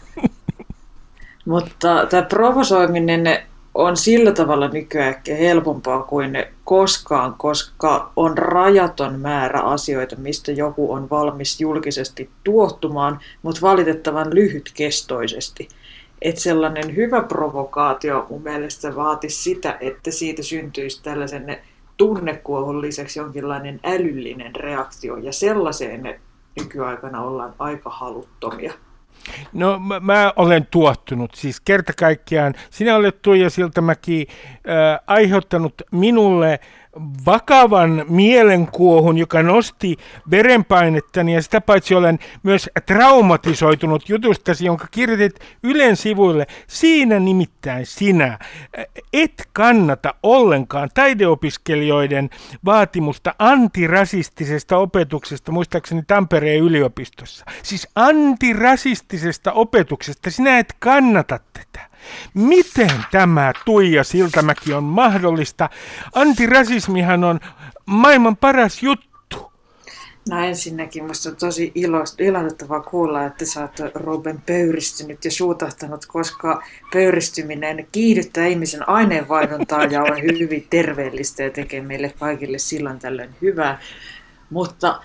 [1.45, 3.39] mutta tämä provosoiminen
[3.75, 11.11] on sillä tavalla nykyään helpompaa kuin koskaan, koska on rajaton määrä asioita, mistä joku on
[11.11, 15.69] valmis julkisesti tuottumaan, mutta valitettavan lyhytkestoisesti.
[16.23, 21.59] Että sellainen hyvä provokaatio mun mielestä vaatisi sitä, että siitä syntyisi tällaisen
[21.97, 26.21] tunnekuohun lisäksi jonkinlainen älyllinen reaktio, ja sellaiseen
[26.57, 28.73] nykyaikana ollaan aika haluttomia.
[29.53, 32.55] No mä, mä olen tuottunut, siis kerta kaikkiaan.
[32.71, 36.61] Sinä olet Tuija Siltamäki äh, aiheuttanut minulle
[37.27, 39.97] vakavan mielenkuohun, joka nosti
[40.31, 46.47] verenpainettani ja sitä paitsi olen myös traumatisoitunut jutustasi, jonka kirjoitit Ylen sivuille.
[46.67, 48.39] Siinä nimittäin sinä
[49.13, 52.31] et kannata ollenkaan taideopiskelijoiden
[52.65, 57.45] vaatimusta antirasistisesta opetuksesta, muistaakseni Tampereen yliopistossa.
[57.63, 61.96] Siis antirasistisesta opetuksesta, sinä et kannata tätä.
[62.35, 65.71] Miten tämä Tuija Siltamäki on mahdollista?
[66.15, 67.41] Antirasismihan on
[67.87, 69.07] maailman paras juttu.
[70.31, 71.73] No ensinnäkin minusta on tosi
[72.19, 80.03] ilahduttavaa kuulla, että sä oot Ruben pöyristynyt ja suutahtanut, koska pöyristyminen kiihdyttää ihmisen aineenvaihduntaa ja
[80.03, 83.81] on hyvin terveellistä ja tekee meille kaikille silloin tällöin hyvää.
[84.51, 85.01] Mutta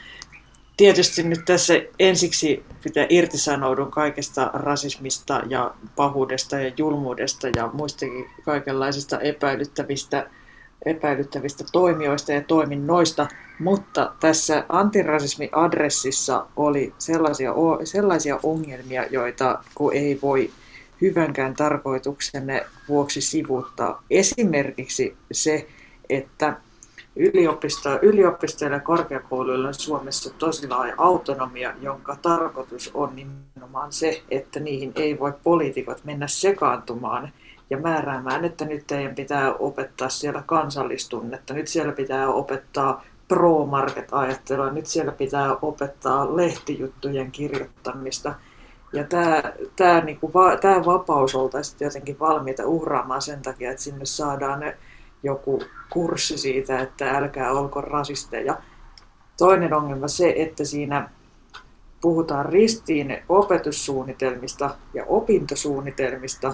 [0.82, 9.20] tietysti nyt tässä ensiksi pitää irtisanoudun kaikesta rasismista ja pahuudesta ja julmuudesta ja muistakin kaikenlaisista
[9.20, 10.30] epäilyttävistä,
[10.86, 13.28] epäilyttävistä toimijoista ja toiminnoista,
[13.60, 20.52] mutta tässä antirasismi-adressissa oli sellaisia, sellaisia ongelmia, joita kun ei voi
[21.02, 24.04] hyvänkään tarkoituksenne vuoksi sivuuttaa.
[24.10, 25.67] Esimerkiksi se,
[26.10, 26.58] että
[27.15, 34.60] yliopisto, yliopistoilla ja korkeakouluilla on Suomessa tosi laaja autonomia, jonka tarkoitus on nimenomaan se, että
[34.60, 37.32] niihin ei voi poliitikot mennä sekaantumaan
[37.69, 44.86] ja määräämään, että nyt teidän pitää opettaa siellä kansallistunnetta, nyt siellä pitää opettaa pro-market-ajattelua, nyt
[44.86, 48.36] siellä pitää opettaa lehtijuttujen kirjoittamista.
[48.93, 49.43] Ja tämä,
[49.76, 54.78] tämä, niin kuin, tämä vapaus oltaisiin jotenkin valmiita uhraamaan sen takia, että sinne saadaan ne
[55.24, 58.58] joku kurssi siitä, että älkää olko rasisteja.
[59.38, 61.10] Toinen ongelma se, että siinä
[62.02, 66.54] puhutaan ristiin opetussuunnitelmista ja opintosuunnitelmista,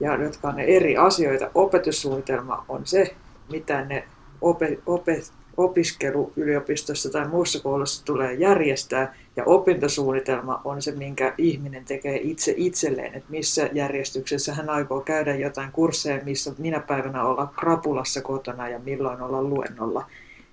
[0.00, 1.50] ja jotka on ne eri asioita.
[1.54, 3.14] Opetussuunnitelma on se,
[3.52, 4.04] mitä ne
[4.40, 5.22] ope, ope,
[5.58, 12.54] opiskelu yliopistossa tai muussa koulussa tulee järjestää, ja opintosuunnitelma on se, minkä ihminen tekee itse
[12.56, 18.68] itselleen, että missä järjestyksessä hän aikoo käydä jotain kursseja, missä minä päivänä olla krapulassa kotona
[18.68, 20.06] ja milloin olla luennolla.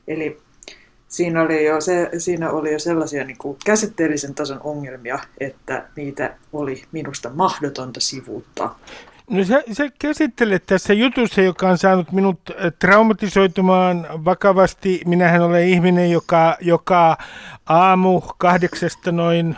[0.07, 0.37] Eli
[1.07, 6.35] siinä oli jo, se, siinä oli jo sellaisia niin kuin käsitteellisen tason ongelmia, että niitä
[6.53, 8.79] oli minusta mahdotonta sivuuttaa.
[9.29, 15.01] No sä, sä käsittelet tässä jutussa, joka on saanut minut äh, traumatisoitumaan vakavasti.
[15.05, 17.17] Minähän olen ihminen, joka, joka
[17.65, 19.57] aamu kahdeksasta noin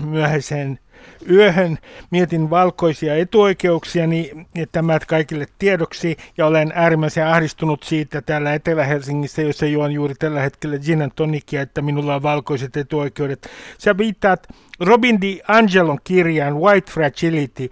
[0.00, 0.78] myöhäisen
[1.30, 1.78] yöhön
[2.10, 9.66] mietin valkoisia etuoikeuksia, niin tämä kaikille tiedoksi, ja olen äärimmäisen ahdistunut siitä täällä Etelä-Helsingissä, jossa
[9.66, 13.50] juon juuri tällä hetkellä gin tonikia, että minulla on valkoiset etuoikeudet.
[13.78, 14.46] Sä viittaat
[14.80, 15.24] Robin D.
[15.48, 17.70] Angelon kirjaan White Fragility,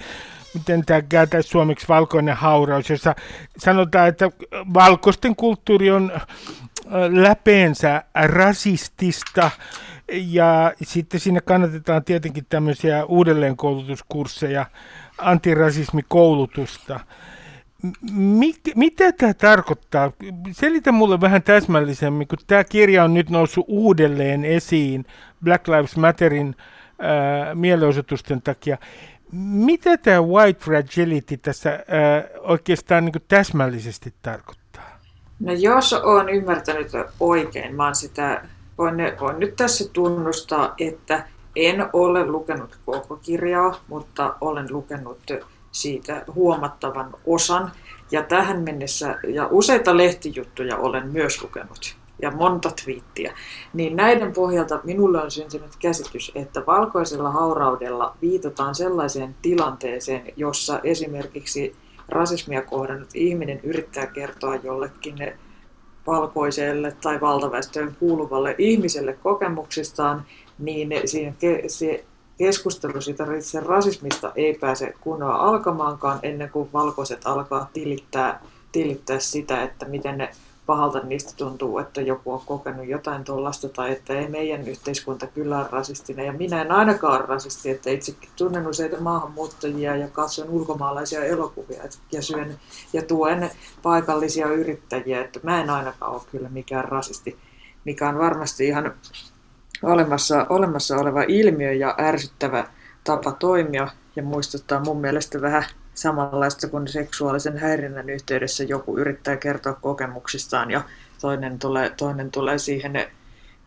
[0.59, 3.15] miten tämä käytäisi suomeksi valkoinen hauraus, jossa
[3.59, 4.31] sanotaan, että
[4.75, 6.23] valkoisten kulttuuri on äh,
[7.13, 9.51] läpeensä rasistista,
[10.13, 14.67] ja sitten siinä kannatetaan tietenkin tämmöisiä uudelleenkoulutuskursseja,
[15.19, 17.01] antirasismikoulutusta.
[18.13, 20.13] Mik, mitä tämä tarkoittaa?
[20.53, 25.07] Selitä mulle vähän täsmällisemmin, kun tämä kirja on nyt noussut uudelleen esiin
[25.45, 26.57] Black Lives Matterin
[26.99, 28.79] ää, mielenosoitusten takia.
[29.33, 34.99] Mitä tämä white fragility tässä ää, oikeastaan niin täsmällisesti tarkoittaa?
[35.41, 36.89] No jos olen ymmärtänyt
[37.21, 38.45] oikein, mä sitä,
[38.79, 41.25] voin, voin nyt tässä tunnustaa, että
[41.57, 45.19] en ole lukenut koko kirjaa, mutta olen lukenut
[45.73, 47.73] siitä huomattavan osan.
[48.11, 53.35] Ja tähän mennessä, ja useita lehtijuttuja olen myös lukenut ja monta twiittiä,
[53.73, 61.77] niin näiden pohjalta minulle on syntynyt käsitys, että valkoisella hauraudella viitataan sellaiseen tilanteeseen, jossa esimerkiksi
[62.09, 65.17] rasismia kohdannut ihminen yrittää kertoa jollekin
[66.07, 70.25] valkoiselle tai valtaväestöön kuuluvalle ihmiselle kokemuksistaan,
[70.59, 71.35] niin siinä
[71.67, 72.05] se
[72.39, 78.41] keskustelu siitä itse rasismista ei pääse kunnolla alkamaankaan ennen kuin valkoiset alkaa tilittää,
[78.73, 80.31] tilittää sitä, että miten ne
[80.69, 85.59] pahalta niistä tuntuu, että joku on kokenut jotain tuollaista tai että ei meidän yhteiskunta kyllä
[85.59, 86.27] ole rasistinen.
[86.27, 91.83] Ja minä en ainakaan ole rasisti, että itsekin tunnen useita maahanmuuttajia ja katson ulkomaalaisia elokuvia
[92.13, 92.59] ja syön
[92.93, 93.51] ja tuen
[93.83, 97.39] paikallisia yrittäjiä, että mä en ainakaan ole kyllä mikään rasisti,
[97.85, 98.95] mikä on varmasti ihan
[99.83, 102.65] olemassa, olemassa oleva ilmiö ja ärsyttävä
[103.05, 105.65] tapa toimia ja muistuttaa mun mielestä vähän
[106.01, 110.83] samanlaista kuin seksuaalisen häirinnän yhteydessä joku yrittää kertoa kokemuksistaan ja
[111.21, 112.93] toinen tulee, toinen tulee siihen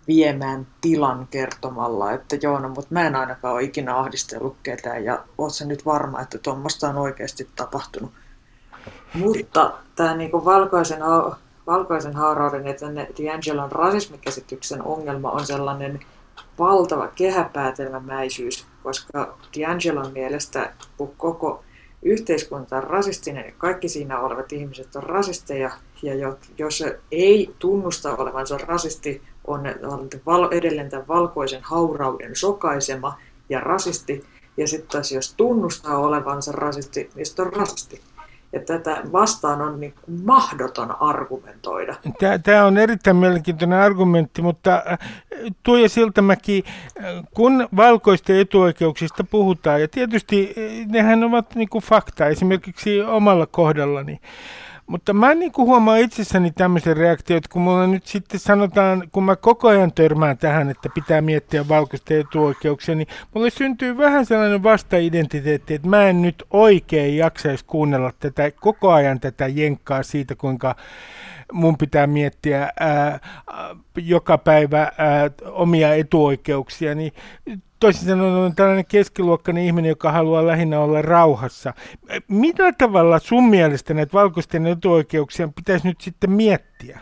[0.07, 5.23] viemään tilan kertomalla, että joo, no, mutta mä en ainakaan ole ikinä ahdistellut ketään ja
[5.37, 8.11] oot sä nyt varma, että tuommoista on oikeasti tapahtunut.
[9.13, 10.99] Mutta tämä niinku valkoisen,
[11.67, 15.99] valkoisen haurauden ja D'Angelon rasismikäsityksen ongelma on sellainen
[16.59, 20.73] valtava kehäpäätelmämäisyys, koska D'Angelon mielestä
[21.17, 21.63] koko
[22.03, 25.71] yhteiskunta on rasistinen ja kaikki siinä olevat ihmiset on rasisteja.
[26.03, 26.13] Ja
[26.57, 29.61] jos ei tunnusta olevansa rasisti, on
[30.51, 33.17] edelleen tämän valkoisen haurauden sokaisema
[33.49, 34.25] ja rasisti.
[34.57, 38.01] Ja sitten taas jos tunnustaa olevansa rasisti, niin sitten on rasisti.
[38.53, 41.95] Ja tätä vastaan on niin mahdoton argumentoida.
[42.43, 44.99] Tämä on erittäin mielenkiintoinen argumentti, mutta äh,
[45.63, 52.27] Tuija Siltamäki, äh, kun valkoisten etuoikeuksista puhutaan, ja tietysti äh, nehän ovat niin kuin fakta,
[52.27, 54.19] esimerkiksi omalla kohdallani,
[54.91, 59.23] mutta mä niin kuin huomaan itsessäni tämmöisen reaktion, että kun mulla nyt sitten sanotaan, kun
[59.23, 64.63] mä koko ajan törmään tähän, että pitää miettiä valkoisten etuoikeuksia, niin mulle syntyy vähän sellainen
[64.63, 70.75] vasta-identiteetti, että mä en nyt oikein jaksaisi kuunnella tätä koko ajan tätä jenkkaa siitä, kuinka
[71.51, 73.19] mun pitää miettiä ää,
[73.97, 77.13] joka päivä ää, omia etuoikeuksia, niin
[77.81, 81.73] toisin sanoen tällainen keskiluokkainen ihminen, joka haluaa lähinnä olla rauhassa.
[82.27, 86.99] Mitä tavalla sun mielestä näitä valkoisten etuoikeuksia pitäisi nyt sitten miettiä?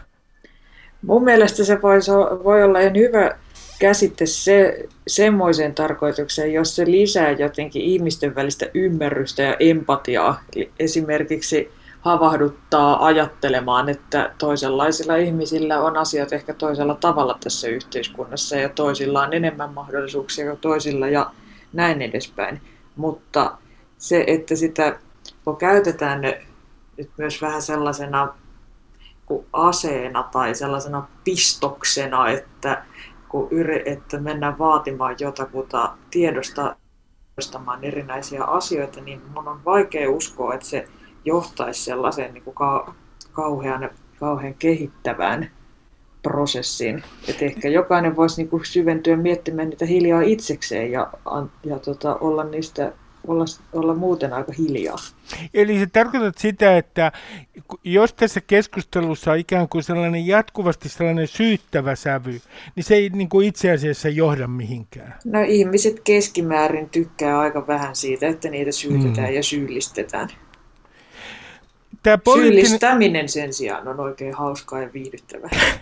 [1.01, 3.31] Mun mielestä se voi, olla ihan hyvä
[3.79, 10.41] käsite se, semmoiseen tarkoitukseen, jos se lisää jotenkin ihmisten välistä ymmärrystä ja empatiaa.
[10.79, 19.21] Esimerkiksi havahduttaa ajattelemaan, että toisenlaisilla ihmisillä on asiat ehkä toisella tavalla tässä yhteiskunnassa ja toisilla
[19.21, 21.31] on enemmän mahdollisuuksia kuin toisilla ja
[21.73, 22.61] näin edespäin.
[22.95, 23.57] Mutta
[23.97, 24.99] se, että sitä
[25.45, 26.21] kun käytetään
[26.97, 28.33] nyt myös vähän sellaisena
[29.25, 32.83] kuin aseena tai sellaisena pistoksena, että,
[33.29, 36.75] kun yri, että mennään vaatimaan jotakuta tiedosta
[37.81, 40.87] erinäisiä asioita, niin mun on vaikea uskoa, että se
[41.29, 42.93] johtaisi sellaiseen niin kuin ka-
[43.31, 43.89] kauhean,
[44.19, 45.51] kauhean kehittävään
[46.23, 47.03] prosessiin.
[47.27, 51.11] Että ehkä jokainen voisi niin kuin syventyä miettimään niitä hiljaa itsekseen ja,
[51.63, 52.93] ja tota, olla niistä
[53.27, 54.97] olla, olla muuten aika hiljaa.
[55.53, 57.11] Eli se tarkoitat sitä, että
[57.83, 62.41] jos tässä keskustelussa on ikään kuin sellainen jatkuvasti sellainen syyttävä sävy,
[62.75, 65.15] niin se ei niin kuin itse asiassa johda mihinkään.
[65.25, 69.35] No ihmiset keskimäärin tykkää aika vähän siitä, että niitä syytetään mm.
[69.35, 70.29] ja syyllistetään.
[72.03, 72.65] Tämä poliittinen...
[72.65, 75.49] Syyllistäminen sen sijaan on oikein hauskaa ja viihdyttävää.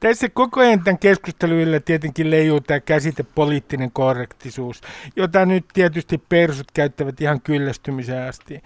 [0.00, 4.80] Tässä koko ajan tämän keskustelun tietenkin leijuu tämä käsite poliittinen korrektisuus,
[5.16, 8.62] jota nyt tietysti persut käyttävät ihan kyllästymiseen asti.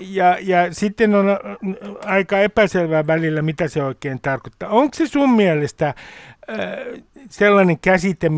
[0.00, 1.26] Ja, ja sitten on
[2.04, 4.68] aika epäselvää välillä, mitä se oikein tarkoittaa.
[4.68, 5.94] Onko se sun mielestä
[7.30, 8.30] sellainen käsite,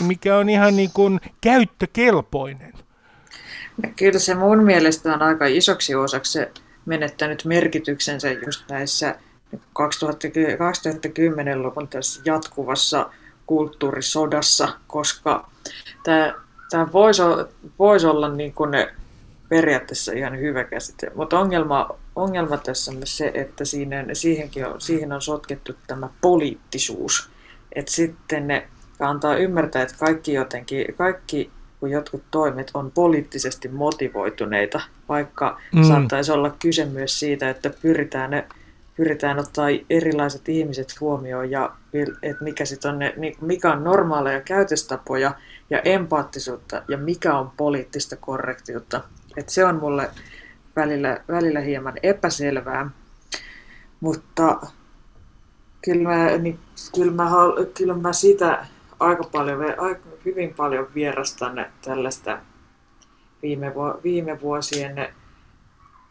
[0.00, 2.72] mikä on ihan niin kuin käyttökelpoinen?
[3.96, 6.38] Kyllä se mun mielestä on aika isoksi osaksi
[6.86, 9.14] menettänyt merkityksensä just näissä
[9.56, 13.10] 2010-luvun tässä jatkuvassa
[13.46, 15.50] kulttuurisodassa, koska
[16.04, 16.34] tämä,
[16.70, 17.22] tämä voisi,
[17.78, 18.70] voisi olla niin kuin
[19.48, 25.12] periaatteessa ihan hyvä käsite, mutta ongelma, ongelma tässä on se, että siinä, siihenkin on, siihen
[25.12, 27.30] on sotkettu tämä poliittisuus.
[27.72, 28.68] Että sitten ne
[29.00, 31.50] antaa ymmärtää, että kaikki jotenkin, kaikki
[31.82, 35.82] kun jotkut toimet on poliittisesti motivoituneita, vaikka mm.
[35.82, 38.46] saattaisi olla kyse myös siitä, että pyritään, ne,
[38.96, 41.72] pyritään ottaa erilaiset ihmiset huomioon ja
[42.22, 45.34] että mikä, sit on ne, mikä on normaaleja käytöstapoja
[45.70, 49.00] ja empaattisuutta ja mikä on poliittista korrektiutta.
[49.36, 50.10] Et se on mulle
[50.76, 52.90] välillä, välillä hieman epäselvää,
[54.00, 54.60] mutta
[55.84, 56.58] kyllä mä, niin,
[56.94, 57.30] kyllä mä,
[57.78, 58.66] kyllä mä sitä
[59.00, 62.38] aika paljon, aika, hyvin paljon vierastan tällaista
[63.42, 65.08] viime, viime vuosien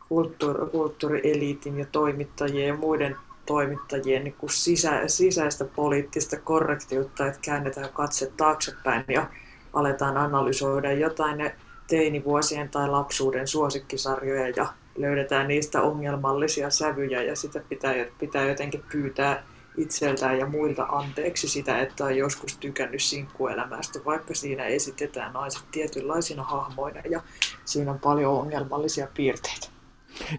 [0.09, 7.89] kulttuuri, kulttuurieliitin ja toimittajien ja muiden toimittajien niin kuin sisä, sisäistä poliittista korrektiutta, että käännetään
[7.93, 9.29] katse taaksepäin ja
[9.73, 11.51] aletaan analysoida jotain
[11.87, 19.43] teinivuosien tai lapsuuden suosikkisarjoja ja löydetään niistä ongelmallisia sävyjä ja sitä pitää, pitää jotenkin pyytää
[19.77, 26.43] itseltään ja muilta anteeksi sitä, että on joskus tykännyt sinkkuelämästä, vaikka siinä esitetään naiset tietynlaisina
[26.43, 27.21] hahmoina ja
[27.65, 29.67] siinä on paljon ongelmallisia piirteitä.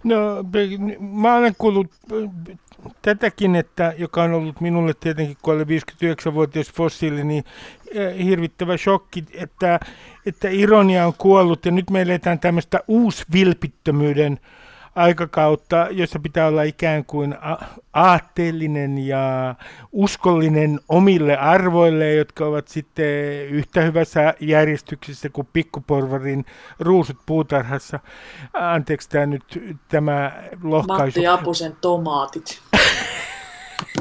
[0.05, 0.19] No,
[1.01, 1.91] mä olen kuullut
[3.03, 7.45] tätäkin, että, joka on ollut minulle tietenkin, kun olen 59-vuotias fossiili, niin
[7.91, 9.81] eh, hirvittävä shokki, että,
[10.27, 14.41] että ironia on kuollut ja nyt me eletään tämmöistä uusvilpittömyyden
[14.95, 17.35] aikakautta, jossa pitää olla ikään kuin
[17.93, 19.55] aatteellinen ja
[19.93, 26.45] uskollinen omille arvoille, jotka ovat sitten yhtä hyvässä järjestyksessä kuin pikkuporvarin
[26.81, 28.01] ruusut puutarhassa.
[28.53, 30.33] Anteeksi tämä nyt tämä
[30.63, 31.21] lohkaisu.
[31.21, 32.61] Matti Apusen tomaatit.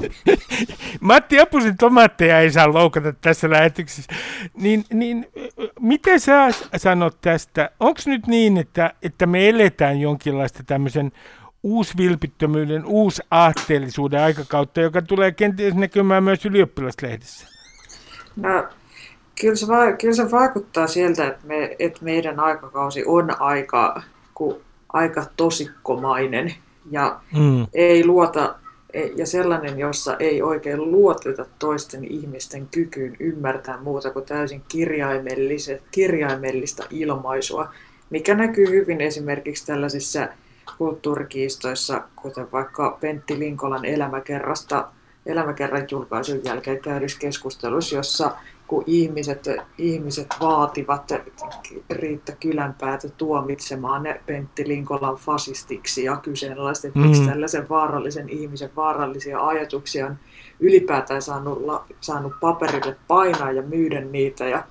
[1.00, 4.12] Matti Apusen tomaatteja ei saa loukata tässä lähetyksessä.
[4.54, 5.28] Niin, niin
[5.80, 6.48] miten sä
[6.78, 7.72] sanot tästä?
[7.80, 11.12] Onko nyt niin, että, että me eletään jonkinlaista tämmöisen
[11.64, 17.48] uusvilpittömyyden, uusaatteellisuuden aikakautta, joka tulee kenties näkymään myös ylioppilaslehdissä?
[18.36, 18.68] No,
[19.42, 24.02] kyllä se, va- kyllä se vaikuttaa sieltä, että, me, että meidän aikakausi on aika,
[24.34, 24.62] ku,
[24.94, 26.56] aika tosikkomainen
[26.92, 27.68] ja mm.
[27.74, 28.56] ei luota
[29.16, 34.62] ja sellainen, jossa ei oikein luoteta toisten ihmisten kykyyn ymmärtää muuta kuin täysin
[35.92, 37.74] kirjaimellista ilmaisua,
[38.10, 40.28] mikä näkyy hyvin esimerkiksi tällaisissa
[40.78, 44.88] kulttuurikiistoissa, kuten vaikka Pentti Linkolan elämäkerrasta,
[45.26, 48.32] elämäkerran julkaisun jälkeen käydyssä keskustelussa, jossa
[48.72, 49.46] kun ihmiset,
[49.78, 51.12] ihmiset vaativat
[51.90, 57.02] Riitta Kylänpäätä tuomitsemaan ne Pentti Linkolan fasistiksi ja kyseenalaiset, mm.
[57.02, 60.18] miksi tällaisen vaarallisen ihmisen vaarallisia ajatuksia on
[60.60, 61.64] ylipäätään saanut,
[62.02, 64.46] saanut paperille painaa ja myydä niitä.
[64.46, 64.64] Ja,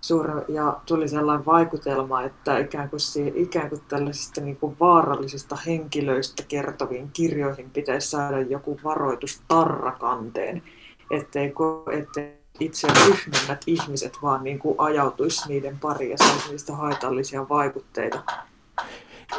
[0.00, 3.00] suur, ja tuli sellainen vaikutelma, että ikään kuin,
[3.34, 10.62] ikään kuin tällaisista niin kuin vaarallisista henkilöistä kertoviin kirjoihin pitäisi saada joku varoitus tarrakanteen,
[11.10, 11.52] ettei,
[11.92, 18.22] ettei itse ryhmimmät ihmiset vaan niin kuin ajautuisi niiden pariin ja saisi niistä haitallisia vaikutteita.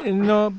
[0.04, 0.52] No,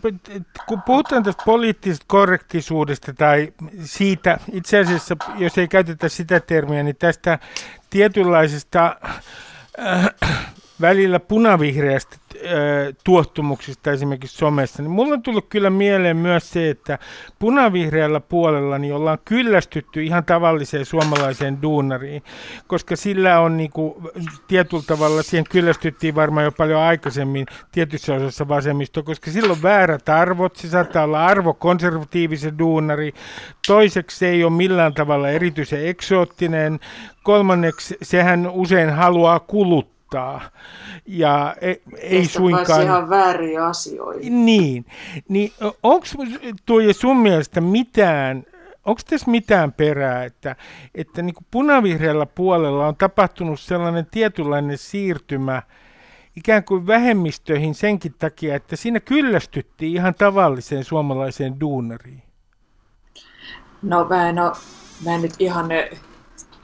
[0.67, 3.53] kun puhutaan tästä poliittisesta korrektisuudesta tai
[3.85, 7.39] siitä, itse asiassa, jos ei käytetä sitä termiä, niin tästä
[7.91, 8.97] tietynlaisesta
[9.79, 10.11] äh,
[10.81, 12.17] välillä punavihreästä
[13.05, 16.99] tuottumuksista esimerkiksi somessa, niin mulla on tullut kyllä mieleen myös se, että
[17.39, 22.23] punavihreällä puolella niin ollaan kyllästytty ihan tavalliseen suomalaiseen duunariin,
[22.67, 23.95] koska sillä on niin kuin,
[24.49, 30.57] tietyllä tavalla, siihen kyllästyttiin varmaan jo paljon aikaisemmin tietyssä osassa vasemmisto, koska silloin väärät arvot,
[30.57, 33.13] se saattaa olla arvokonservatiivisen duunari,
[33.67, 36.81] toiseksi se ei ole millään tavalla erityisen eksoottinen,
[37.23, 40.51] kolmanneksi sehän usein haluaa kuluttaa muuttaa.
[41.07, 42.83] Ja ei, ei suinkaan...
[42.83, 44.27] ihan väärin asioita.
[44.31, 44.87] Niin.
[45.29, 45.53] niin
[45.83, 46.07] onko
[46.67, 48.45] tuo sun mielestä mitään,
[48.85, 50.57] onko tässä mitään perää, että,
[50.95, 55.63] että niin kuin punavihreällä puolella on tapahtunut sellainen tietynlainen siirtymä
[56.37, 62.23] ikään kuin vähemmistöihin senkin takia, että siinä kyllästyttiin ihan tavalliseen suomalaiseen duunariin?
[63.83, 64.53] No mä en, ole,
[65.05, 65.69] mä en nyt ihan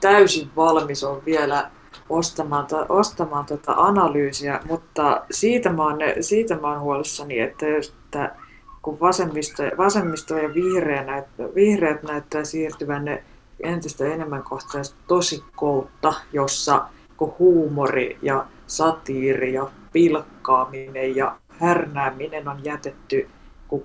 [0.01, 1.71] täysin valmis on vielä
[2.13, 8.35] ostamaan, to, ostamaan tota analyysiä, mutta siitä mä oon, siitä mä oon huolissani, että, että
[8.81, 13.23] kun vasemmisto, vasemmisto ja vihreä näyttää, vihreät näyttää siirtyvän ne
[13.63, 16.85] entistä enemmän kohtaan tosikoutta, jossa
[17.17, 23.29] kun huumori ja satiiri ja pilkkaaminen ja härnääminen on jätetty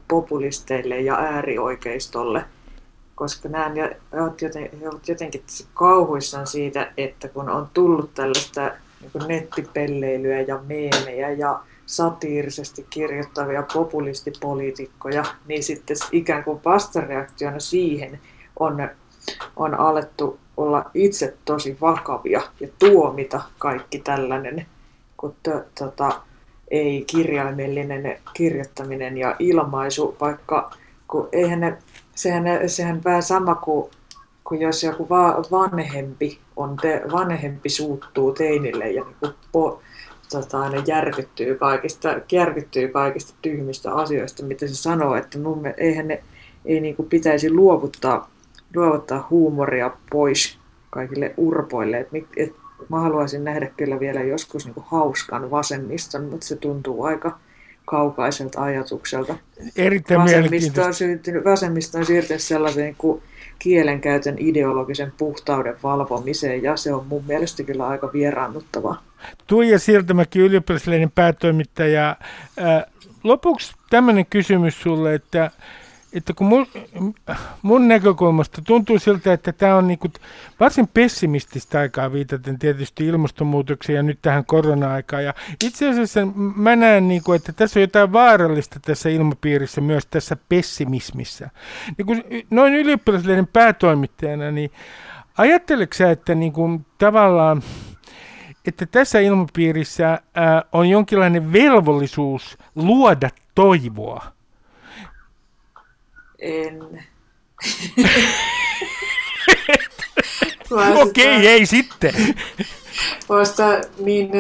[0.09, 2.45] populisteille ja äärioikeistolle–
[3.19, 3.71] koska nämä
[4.13, 4.71] ovat, joten,
[5.09, 5.43] jotenkin
[5.75, 15.25] kauhuissaan siitä, että kun on tullut tällaista niin nettipelleilyä ja meemejä ja satiirisesti kirjoittavia populistipoliitikkoja,
[15.49, 18.21] niin sitten ikään kuin vastareaktiona siihen
[18.59, 18.89] on,
[19.57, 24.67] on alettu olla itse tosi vakavia ja tuomita kaikki tällainen,
[25.17, 25.35] kun
[25.79, 26.21] tota,
[26.71, 30.71] ei kirjaimellinen kirjoittaminen ja ilmaisu, vaikka
[31.09, 31.79] kun eihän ne
[32.19, 33.91] sehän, sehän vähän sama kuin,
[34.45, 39.81] kuin jos joku va, vanhempi, on te, vanhempi suuttuu teinille ja niin kuin po,
[40.31, 46.23] tota, ne järkyttyy kaikista, järkyttyy kaikista tyhmistä asioista, mitä se sanoo, että mun, eihän ne
[46.65, 48.31] ei niin kuin pitäisi luovuttaa,
[48.77, 50.59] luovuttaa huumoria pois
[50.91, 51.99] kaikille urpoille.
[51.99, 52.53] Et, et,
[52.89, 57.39] mä haluaisin nähdä kyllä vielä joskus niin kuin hauskan vasemmiston, mutta se tuntuu aika
[57.91, 59.35] kaukaiselta ajatukselta.
[59.77, 63.23] Erittäin vasemmisto on, syntynyt, vasemmisto on siirtynyt sellaiseen kuin
[63.59, 69.03] kielenkäytön ideologisen puhtauden valvomiseen, ja se on mun mielestä kyllä aika vieraannuttavaa.
[69.47, 72.17] Tuija Siirtämäki, ylioppilaslehden päätoimittaja.
[73.25, 75.51] Lopuksi tämmöinen kysymys sulle, että
[76.13, 76.67] että kun mun,
[77.63, 79.99] mun näkökulmasta tuntuu siltä, että tämä on niin
[80.61, 85.25] varsin pessimististä aikaa viitaten tietysti ilmastonmuutokseen ja nyt tähän korona-aikaan.
[85.25, 85.35] Ja
[85.65, 86.21] itse asiassa
[86.57, 91.51] mä näen, niin kuin, että tässä on jotain vaarallista tässä ilmapiirissä myös tässä pessimismissä.
[91.99, 94.71] Niin kun noin ylioppilaslehden päätoimittajana, niin
[95.39, 97.63] ajatteleksä, sä, että niin kuin, tavallaan
[98.67, 104.38] että tässä ilmapiirissä ää, on jonkinlainen velvollisuus luoda toivoa?
[106.39, 107.05] En.
[110.71, 112.15] Okei, okay, ei sitten.
[113.29, 113.65] Vasta
[113.99, 114.31] niin,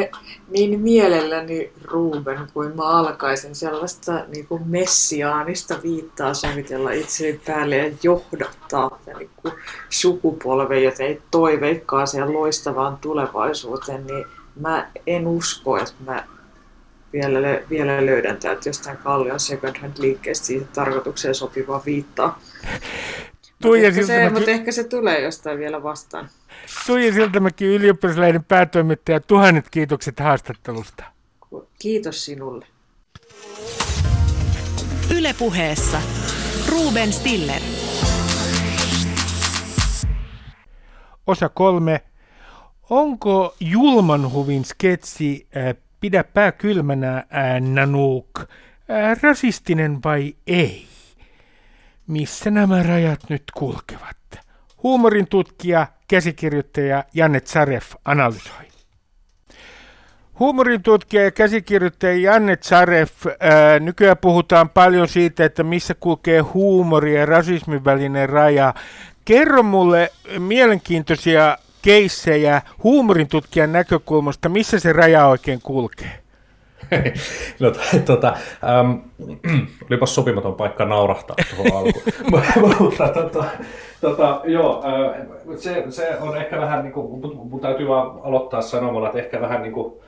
[0.50, 7.92] niin mielelläni Ruben kuin mä alkaisin sellaista niin kuin messiaanista viittaa sovitella itseni päälle ja
[8.02, 9.54] johdattaa niin kuin
[9.90, 14.24] sukupolven, jota ei toiveikkaaseen loistavaan tulevaisuuteen, niin
[14.60, 16.24] mä en usko, että mä
[17.12, 22.40] vielä, vielä löydän täältä jostain Kallion second hand liikkeestä siihen tarkoitukseen sopivaa viittaa.
[23.62, 26.28] Tuija mutta, ehkä se, mutta ehkä se tulee jostain vielä vastaan.
[26.86, 31.04] Tuija Siltamäki, ylioppilaslehden päätoimittaja, tuhannet kiitokset haastattelusta.
[31.78, 32.66] Kiitos sinulle.
[35.16, 36.02] Ylepuheessa
[36.68, 37.62] Ruben Stiller.
[41.26, 42.00] Osa kolme.
[42.90, 47.24] Onko Julmanhuvin sketsi äh, Pidä pää kylmänä.
[48.88, 50.86] Ää, rasistinen vai ei?
[52.06, 54.16] Missä nämä rajat nyt kulkevat?
[54.82, 58.68] Huumorin tutkija, käsikirjoittaja Janne Zaref analysoi.
[60.38, 67.14] Huumorin tutkija ja käsikirjoittaja Janne Zaref, ää, nykyään puhutaan paljon siitä, että missä kulkee huumori
[67.14, 68.74] ja rasismin välinen raja.
[69.24, 71.58] Kerro mulle mielenkiintoisia
[71.88, 76.18] keissejä huumorin tutkijan näkökulmasta, missä se raja oikein kulkee?
[77.60, 77.72] no,
[78.04, 78.90] tota, ähm,
[79.90, 82.04] olipas sopimaton paikka naurahtaa tuohon alkuun.
[82.80, 83.44] Mutta tota,
[84.00, 84.84] tota, joo,
[85.56, 87.20] se, se on ehkä vähän, niin kuin,
[87.50, 90.00] mun täytyy vaan aloittaa sanomalla, että ehkä vähän niin kuin,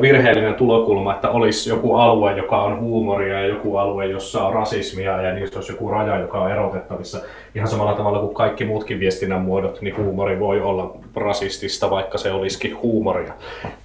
[0.00, 5.22] virheellinen tulokulma, että olisi joku alue, joka on huumoria ja joku alue, jossa on rasismia
[5.22, 7.20] ja niissä olisi joku raja, joka on erotettavissa.
[7.54, 12.32] Ihan samalla tavalla kuin kaikki muutkin viestinnän muodot, niin huumori voi olla rasistista, vaikka se
[12.32, 13.32] olisikin huumoria.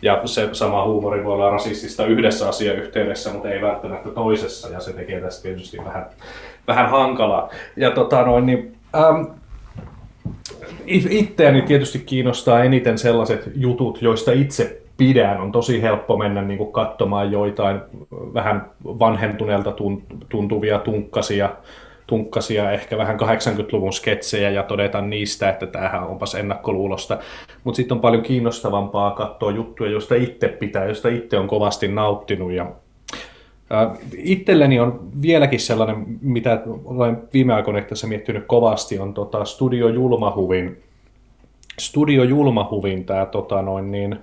[0.01, 4.93] Ja se sama huumori voi olla rasistista yhdessä asiayhteydessä, mutta ei välttämättä toisessa, ja se
[4.93, 6.05] tekee tästä tietysti vähän,
[6.67, 7.49] vähän hankalaa.
[7.75, 9.25] Ja tota noin, niin, ähm,
[10.85, 15.41] itseäni tietysti kiinnostaa eniten sellaiset jutut, joista itse pidän.
[15.41, 17.81] On tosi helppo mennä niin kuin katsomaan joitain
[18.33, 19.73] vähän vanhentuneelta
[20.29, 21.49] tuntuvia tunkkasia,
[22.07, 27.17] tunkkasia, ehkä vähän 80-luvun sketsejä ja todeta niistä, että tämähän onpas ennakkoluulosta.
[27.63, 32.51] Mutta sitten on paljon kiinnostavampaa katsoa juttuja, joista itse pitää, joista itse on kovasti nauttinut.
[32.51, 32.71] Ja
[34.17, 40.83] Itselleni on vieläkin sellainen, mitä olen viime aikoina tässä miettinyt kovasti, on tota Studio Julmahuvin,
[41.79, 44.19] Studio Julmahuvin tämä tota noin niin,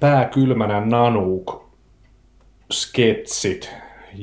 [0.00, 1.64] pääkylmänä Nanook
[2.72, 3.70] sketsit,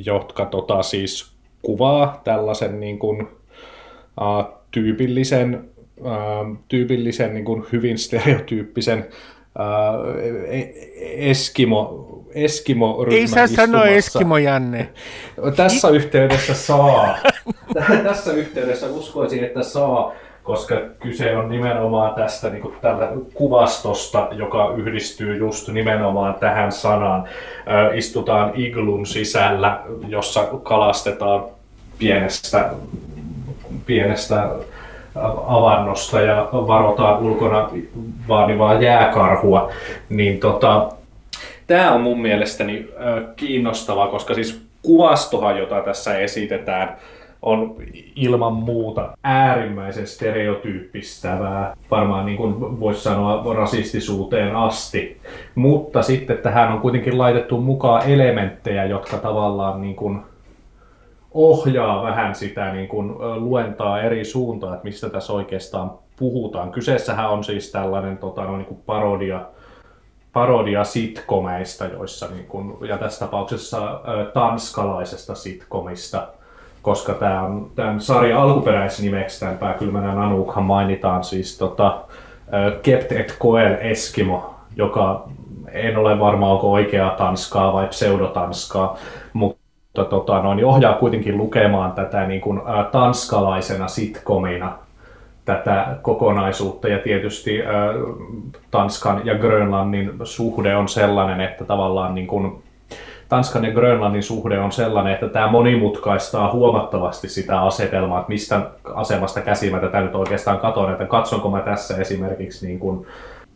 [0.06, 1.32] jotka tota siis
[1.62, 10.22] kuvaa tällaisen niin kuin, uh, tyypillisen, uh, tyypillisen niin kuin hyvin stereotyyppisen uh,
[11.02, 14.90] Eskimo, eskimo Ei saa sanoa Eskimo, Janne.
[15.56, 17.18] Tässä yhteydessä saa.
[18.04, 24.74] Tässä yhteydessä uskoisin, että saa koska kyse on nimenomaan tästä niin kuin tällä kuvastosta, joka
[24.78, 27.24] yhdistyy just nimenomaan tähän sanaan.
[27.94, 31.44] istutaan iglun sisällä, jossa kalastetaan
[32.00, 32.70] pienestä,
[33.86, 34.50] pienestä
[35.48, 37.70] avannosta ja varotaan ulkona
[38.28, 39.72] vaanivaa jääkarhua,
[40.10, 40.90] niin tota,
[41.68, 42.88] tämä on mun mielestäni
[43.36, 46.98] kiinnostavaa, koska siis kuvastohan, jota tässä esitetään,
[47.42, 47.76] on
[48.16, 55.22] ilman muuta äärimmäisen stereotyyppistävää, varmaan niin kuin voisi sanoa rasistisuuteen asti.
[55.56, 60.22] Mutta sitten tähän on kuitenkin laitettu mukaan elementtejä, jotka tavallaan niin kuin
[61.32, 66.72] ohjaa vähän sitä niin kuin luentaa eri suuntaan, että mistä tässä oikeastaan puhutaan.
[66.72, 69.42] Kyseessähän on siis tällainen tota, no, niin kuin parodia,
[70.34, 74.02] parodia sitkomeista, joissa, niin kuin, ja tässä tapauksessa
[74.34, 76.28] tanskalaisesta sitkomista–
[76.82, 81.98] koska tämä on tämän sarjan alkuperäisnimeksi, tämän pääkylmänä Nanukhan mainitaan siis tota,
[82.82, 85.24] Kept et Koel Eskimo, joka
[85.72, 88.98] en ole varma onko oikeaa tanskaa vai pseudotanskaa,
[89.34, 94.74] mutta tota, noin, niin ohjaa kuitenkin lukemaan tätä niin kuin, ä, tanskalaisena sitcomina
[95.46, 96.88] tätä kokonaisuutta.
[96.88, 97.66] Ja tietysti ä,
[98.72, 102.64] Tanskan ja Grönlannin suhde on sellainen, että tavallaan niin kuin,
[103.32, 109.42] Tanskan ja Grönlannin suhde on sellainen, että tämä monimutkaistaa huomattavasti sitä asetelmaa, että mistä asemasta
[109.42, 113.08] käsin mä tätä nyt oikeastaan katon, että katsonko mä tässä esimerkiksi niin kuin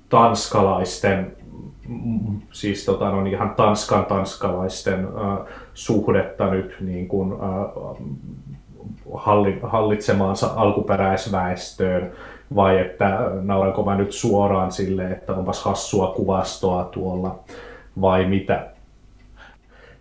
[0.09, 1.37] tanskalaisten,
[2.51, 8.07] siis tota, no, ihan tanskan tanskalaisten äh, suhdetta nyt niin kuin, äh,
[9.63, 12.11] hallitsemaansa alkuperäisväestöön,
[12.55, 17.39] vai että nauranko mä nyt suoraan sille, että onpas hassua kuvastoa tuolla,
[18.01, 18.74] vai mitä.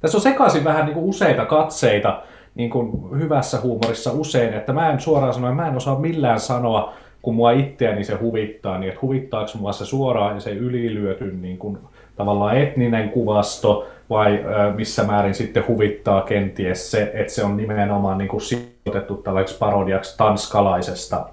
[0.05, 2.23] Tässä on sekaisin vähän niin kuin useita katseita
[2.55, 6.93] niin kuin hyvässä huumorissa usein, että mä en suoraan sanoa, mä en osaa millään sanoa,
[7.23, 11.59] kun mua itseäni se huvittaa, niin että huvittaako mua se suoraan ja se ylilyöty niin
[11.59, 11.79] kuin,
[12.17, 14.45] tavallaan etninen kuvasto, vai
[14.77, 20.19] missä määrin sitten huvittaa kenties se, että se on nimenomaan niin kuin sijoitettu tällaiseksi parodiaksi
[20.19, 21.27] tanskalaisesta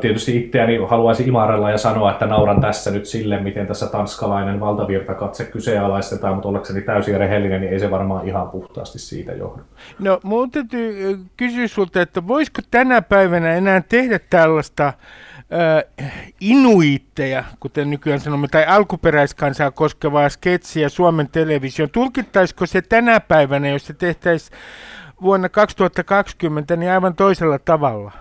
[0.00, 5.44] Tietysti itseäni haluaisin imarella ja sanoa, että nauran tässä nyt sille, miten tässä tanskalainen valtavirtakatse
[5.44, 9.62] kyseenalaistetaan, mutta ollakseni täysin rehellinen, niin ei se varmaan ihan puhtaasti siitä johdu.
[9.98, 17.90] No, mun täytyy kysyä sulta, että voisiko tänä päivänä enää tehdä tällaista äh, inuitteja, kuten
[17.90, 21.90] nykyään sanomme, tai alkuperäiskansaa koskevaa sketsiä Suomen television.
[21.90, 24.58] Tulkittaisiko se tänä päivänä, jos se tehtäisiin
[25.22, 28.12] vuonna 2020, niin aivan toisella tavalla?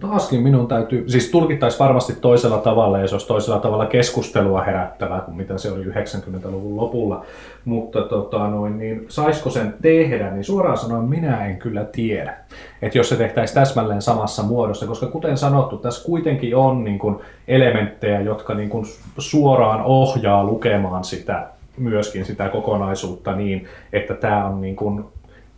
[0.00, 5.20] Taaskin minun täytyy, siis tulkittaisi varmasti toisella tavalla ja se olisi toisella tavalla keskustelua herättävää
[5.20, 7.24] kuin mitä se oli 90-luvun lopulla.
[7.64, 12.36] Mutta tota, noin, niin, saisiko sen tehdä, niin suoraan sanoen minä en kyllä tiedä.
[12.82, 17.16] Että jos se tehtäisiin täsmälleen samassa muodossa, koska kuten sanottu, tässä kuitenkin on niin kuin,
[17.48, 18.86] elementtejä, jotka niin kuin,
[19.18, 25.04] suoraan ohjaa lukemaan sitä myöskin sitä kokonaisuutta niin, että tämä on niin kuin,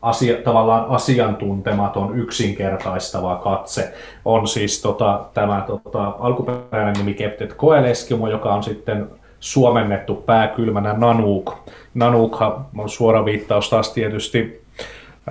[0.02, 3.92] asia, tavallaan asiantuntematon, yksinkertaistava katse
[4.24, 11.54] on siis tota, tämä tota, alkuperäinen nimi Keptet Koeleskimo, joka on sitten suomennettu pääkylmänä Nanook.
[11.94, 12.42] Nanook
[12.78, 14.62] on suora viittaus taas tietysti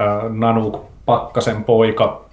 [0.01, 2.25] äh, Nanook Pakkasen poika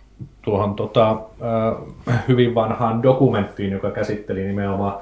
[0.43, 4.95] tuohon tota, äh, hyvin vanhaan dokumenttiin, joka käsitteli nimenomaan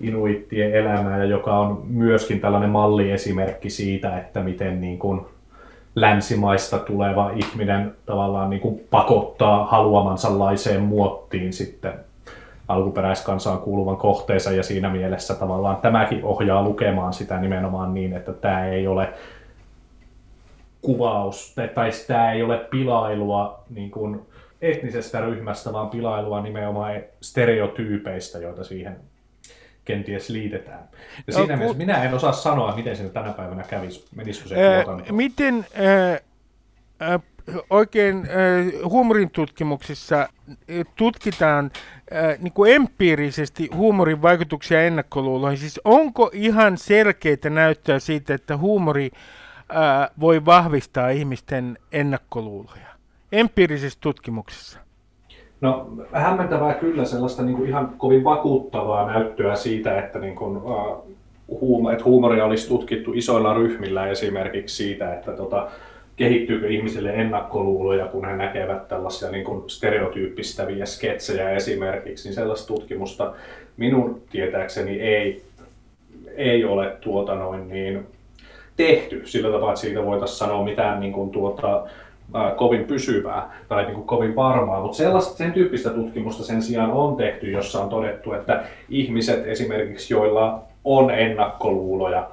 [0.00, 5.20] inuittien elämää ja joka on myöskin tällainen malliesimerkki siitä, että miten niin kuin,
[6.00, 10.28] länsimaista tuleva ihminen tavallaan niin kuin pakottaa haluamansa
[10.80, 11.92] muottiin sitten
[12.68, 14.52] alkuperäiskansaan kuuluvan kohteensa.
[14.52, 19.08] Ja siinä mielessä tavallaan tämäkin ohjaa lukemaan sitä nimenomaan niin, että tämä ei ole
[20.82, 24.20] kuvaus tai tämä ei ole pilailua niin kuin
[24.62, 28.96] etnisestä ryhmästä, vaan pilailua nimenomaan stereotyypeistä, joita siihen
[29.88, 30.88] kenties liitetään.
[31.26, 34.54] Ja siinä no, mielessä minä en osaa sanoa, miten se tänä päivänä kävisi, menisikö se
[34.54, 36.18] ää, Miten ää,
[37.00, 37.20] ää,
[37.70, 40.28] oikein ää, huumorin tutkimuksissa
[40.96, 41.70] tutkitaan
[42.10, 45.58] ää, niin kuin empiirisesti huumorin vaikutuksia ennakkoluuloihin?
[45.58, 49.10] Siis onko ihan selkeitä näyttöä siitä, että huumori
[49.68, 52.88] ää, voi vahvistaa ihmisten ennakkoluuloja?
[53.32, 54.87] Empiirisessä tutkimuksessa?
[55.60, 61.04] No hämmentävää kyllä sellaista niin kuin ihan kovin vakuuttavaa näyttöä siitä, että, niin kuin, uh,
[61.60, 65.68] huum- että huumoria olisi tutkittu isoilla ryhmillä esimerkiksi siitä, että tota,
[66.16, 73.32] kehittyykö ihmisille ennakkoluuloja, kun he näkevät tällaisia niin kuin stereotyyppistäviä sketsejä esimerkiksi, niin sellaista tutkimusta
[73.76, 75.42] minun tietääkseni ei,
[76.36, 78.06] ei ole tuota noin niin
[78.76, 81.86] tehty sillä tavalla, että siitä voitaisiin sanoa mitään niin kuin tuota,
[82.56, 87.16] kovin pysyvää tai niin kuin kovin varmaa, mutta sellaista, sen tyyppistä tutkimusta sen sijaan on
[87.16, 92.30] tehty, jossa on todettu, että ihmiset esimerkiksi, joilla on ennakkoluuloja,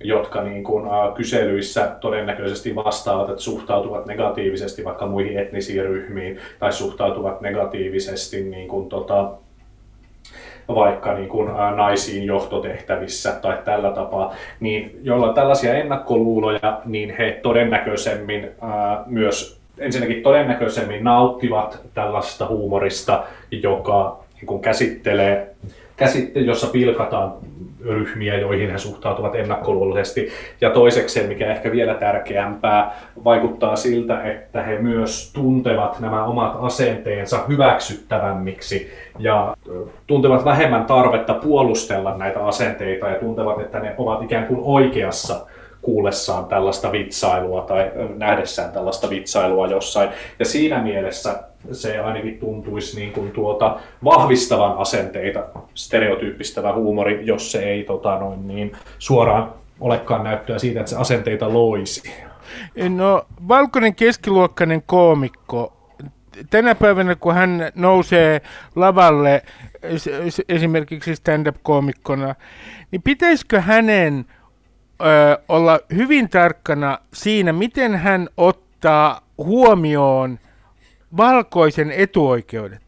[0.00, 6.72] jotka niin kuin, äh, kyselyissä todennäköisesti vastaavat, että suhtautuvat negatiivisesti vaikka muihin etnisiin ryhmiin tai
[6.72, 9.30] suhtautuvat negatiivisesti niin kuin, tota,
[10.68, 18.50] vaikka niin kuin, naisiin johtotehtävissä tai tällä tapaa, niin joilla tällaisia ennakkoluuloja, niin he todennäköisemmin
[19.06, 25.54] myös ensinnäkin todennäköisemmin nauttivat tällaista huumorista, joka niin kuin käsittelee,
[25.98, 27.32] käsitte, jossa pilkataan
[27.84, 30.28] ryhmiä, joihin he suhtautuvat ennakkoluuloisesti.
[30.60, 37.44] Ja toisekseen, mikä ehkä vielä tärkeämpää, vaikuttaa siltä, että he myös tuntevat nämä omat asenteensa
[37.48, 39.56] hyväksyttävämmiksi ja
[40.06, 45.46] tuntevat vähemmän tarvetta puolustella näitä asenteita ja tuntevat, että ne ovat ikään kuin oikeassa
[45.82, 50.08] kuullessaan tällaista vitsailua tai nähdessään tällaista vitsailua jossain.
[50.38, 55.44] Ja siinä mielessä se ainakin tuntuisi niin kuin tuota vahvistavan asenteita,
[55.74, 61.52] stereotyyppistävä huumori, jos se ei tota, noin niin, suoraan olekaan näyttöä siitä, että se asenteita
[61.52, 62.12] loisi.
[62.88, 65.72] No, valkoinen keskiluokkainen koomikko,
[66.50, 68.40] tänä päivänä kun hän nousee
[68.76, 69.42] lavalle
[70.48, 72.34] esimerkiksi stand-up-koomikkona,
[72.90, 74.24] niin pitäisikö hänen
[75.00, 80.38] ö, olla hyvin tarkkana siinä, miten hän ottaa huomioon
[81.16, 82.82] valkoisen etuoikeudet?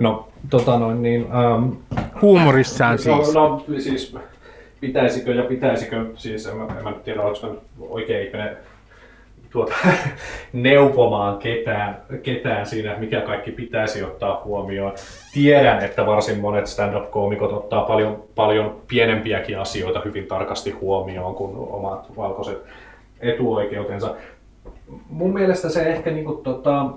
[0.00, 1.26] No, tota noin niin...
[1.34, 1.76] Um,
[2.22, 3.34] Huumorissaan no, siis.
[3.34, 4.16] No, no, siis
[4.80, 8.56] pitäisikö ja pitäisikö, siis en, en mä tiedä, onko mä oikein ihminen
[9.50, 9.74] tuota,
[10.52, 14.92] neuvomaan ketään, ketään siinä, mikä kaikki pitäisi ottaa huomioon.
[15.34, 22.16] Tiedän, että varsin monet stand-up-koomikot ottaa paljon, paljon pienempiäkin asioita hyvin tarkasti huomioon kuin omat
[22.16, 22.58] valkoiset
[23.20, 24.14] etuoikeutensa.
[25.08, 26.90] Mun mielestä se ehkä niin kuin, tota,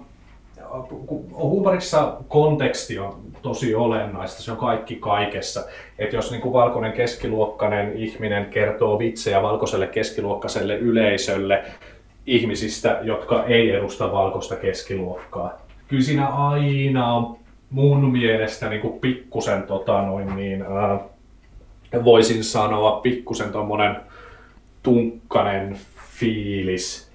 [1.33, 5.63] huumorissa konteksti on tosi olennaista, se on kaikki kaikessa.
[5.99, 11.63] Että jos niin kuin valkoinen keskiluokkainen ihminen kertoo vitsejä valkoiselle keskiluokkaiselle yleisölle
[12.25, 17.37] ihmisistä, jotka ei edusta valkoista keskiluokkaa, kyllä siinä aina on
[17.69, 20.99] mun mielestä niin kuin pikkusen, tota noin niin, ää,
[22.03, 23.95] voisin sanoa, pikkusen tuommoinen
[24.83, 25.77] tunkkanen
[26.19, 27.10] fiilis.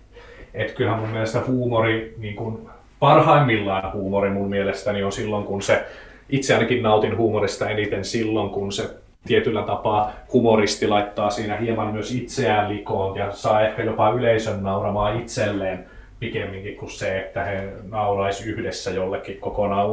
[0.57, 2.69] Että kyllähän mun mielestä huumori niin kuin
[3.01, 5.85] parhaimmillaan huumori mun mielestäni on silloin, kun se,
[6.31, 8.91] itse ainakin nautin huumorista eniten silloin, kun se
[9.27, 15.21] tietyllä tapaa humoristi laittaa siinä hieman myös itseään likoon ja saa ehkä jopa yleisön nauramaan
[15.21, 15.87] itselleen
[16.21, 19.91] pikemminkin kuin se, että he nauraisi yhdessä jollekin kokonaan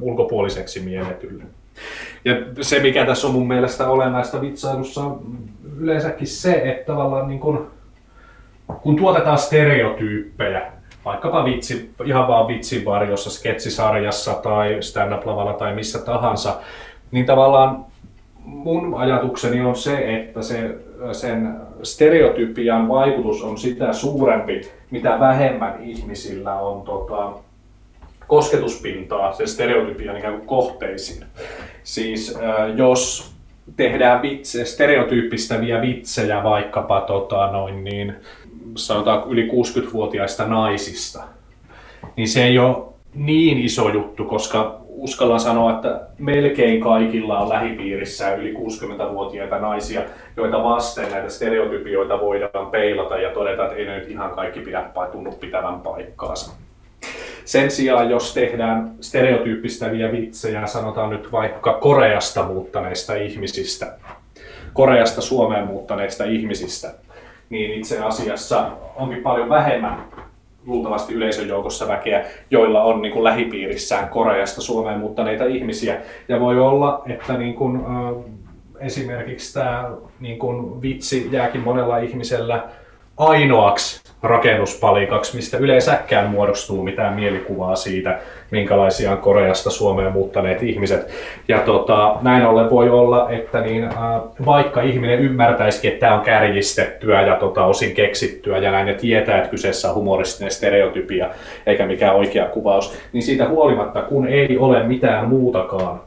[0.00, 1.44] ulkopuoliseksi mielletylle.
[2.24, 5.20] Ja se, mikä tässä on mun mielestä olennaista vitsailussa, on
[5.78, 7.70] yleensäkin se, että tavallaan niin kun,
[8.82, 10.72] kun tuotetaan stereotyyppejä,
[11.04, 16.60] vaikkapa vitsi, ihan vaan vitsin varjossa, sketsisarjassa tai stand-up-lavalla tai missä tahansa,
[17.10, 17.84] niin tavallaan
[18.44, 20.78] mun ajatukseni on se, että se,
[21.12, 24.60] sen stereotypian vaikutus on sitä suurempi,
[24.90, 27.32] mitä vähemmän ihmisillä on tota,
[28.26, 31.24] kosketuspintaa sen stereotypian ikään kuin kohteisiin.
[31.82, 32.38] Siis
[32.76, 33.32] jos
[33.76, 38.14] tehdään vitse, stereotyyppistäviä vitsejä vaikkapa tota, noin niin,
[38.76, 41.22] sanotaan yli 60-vuotiaista naisista,
[42.16, 42.76] niin se ei ole
[43.14, 50.02] niin iso juttu, koska uskallan sanoa, että melkein kaikilla on lähipiirissä yli 60-vuotiaita naisia,
[50.36, 54.84] joita vasten näitä stereotypioita voidaan peilata ja todeta, että ei ne nyt ihan kaikki pidä
[55.12, 56.52] tunnu pitävän paikkaansa.
[57.44, 63.98] Sen sijaan, jos tehdään stereotyyppistäviä vitsejä, sanotaan nyt vaikka Koreasta muuttaneista ihmisistä,
[64.72, 66.94] Koreasta Suomeen muuttaneista ihmisistä,
[67.52, 70.04] niin itse asiassa onkin paljon vähemmän
[70.66, 76.00] luultavasti yleisön joukossa väkeä, joilla on niin kuin lähipiirissään Koreasta Suomeen muuttaneita ihmisiä.
[76.28, 78.32] Ja voi olla, että niin kuin, äh,
[78.80, 79.90] esimerkiksi tämä
[80.20, 82.68] niin kuin vitsi jääkin monella ihmisellä
[83.16, 88.18] ainoaksi rakennuspalikaksi, mistä yleensäkään muodostuu mitään mielikuvaa siitä,
[88.50, 91.08] minkälaisia on Koreasta Suomeen muuttaneet ihmiset.
[91.48, 93.92] Ja tota, näin ollen voi olla, että niin, äh,
[94.46, 99.38] vaikka ihminen ymmärtäisikin, että tämä on kärjistettyä ja tota, osin keksittyä ja näin ja tietää,
[99.38, 101.30] että kyseessä on humoristinen stereotypia
[101.66, 106.00] eikä mikään oikea kuvaus, niin siitä huolimatta, kun ei ole mitään muutakaan,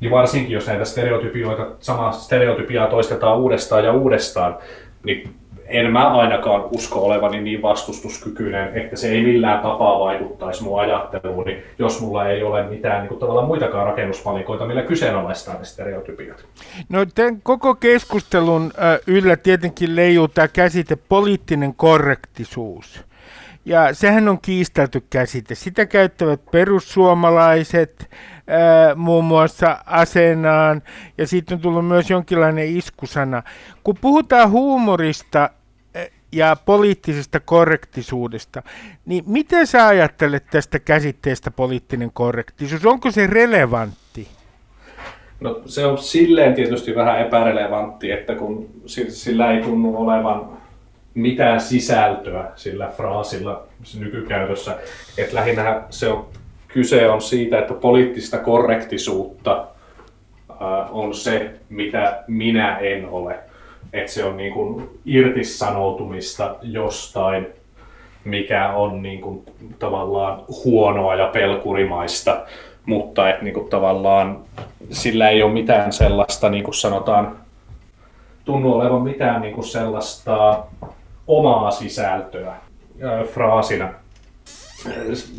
[0.00, 4.56] niin varsinkin jos näitä stereotypioita, samaa stereotypiaa toistetaan uudestaan ja uudestaan,
[5.04, 5.39] niin
[5.70, 11.62] en mä ainakaan usko olevani niin vastustuskykyinen, että se ei millään tapaa vaikuttaisi mun ajatteluuni,
[11.78, 16.44] jos mulla ei ole mitään niin tavallaan muitakaan rakennuspalikoita, millä kyseenalaistaa ne stereotypiat.
[16.88, 18.72] No tämän koko keskustelun
[19.06, 23.04] yllä tietenkin leijuu tämä käsite poliittinen korrektisuus.
[23.64, 25.54] Ja sehän on kiistelty käsite.
[25.54, 28.10] Sitä käyttävät perussuomalaiset
[28.46, 30.82] ää, muun muassa asenaan,
[31.18, 33.42] ja siitä on tullut myös jonkinlainen iskusana.
[33.84, 35.50] Kun puhutaan huumorista
[36.32, 38.62] ja poliittisesta korrektisuudesta,
[39.06, 42.86] niin miten sä ajattelet tästä käsitteestä poliittinen korrektisuus?
[42.86, 44.28] Onko se relevantti?
[45.40, 48.68] No se on silleen tietysti vähän epärelevantti, että kun
[49.08, 50.60] sillä ei tunnu olevan
[51.14, 53.66] mitään sisältöä sillä fraasilla
[53.98, 54.78] nykykäytössä,
[55.18, 56.28] että lähinnä se on,
[56.68, 59.66] kyse on siitä, että poliittista korrektisuutta
[60.90, 63.38] on se, mitä minä en ole
[63.92, 67.46] että se on niin kuin irtisanoutumista jostain,
[68.24, 69.42] mikä on niin kuin
[69.78, 72.46] tavallaan huonoa ja pelkurimaista,
[72.86, 74.38] mutta että niin kuin tavallaan
[74.90, 77.36] sillä ei ole mitään sellaista, niin kuin sanotaan,
[78.44, 80.64] tunnu olevan mitään niin kuin sellaista
[81.26, 82.54] omaa sisältöä
[83.02, 83.88] ää, fraasina.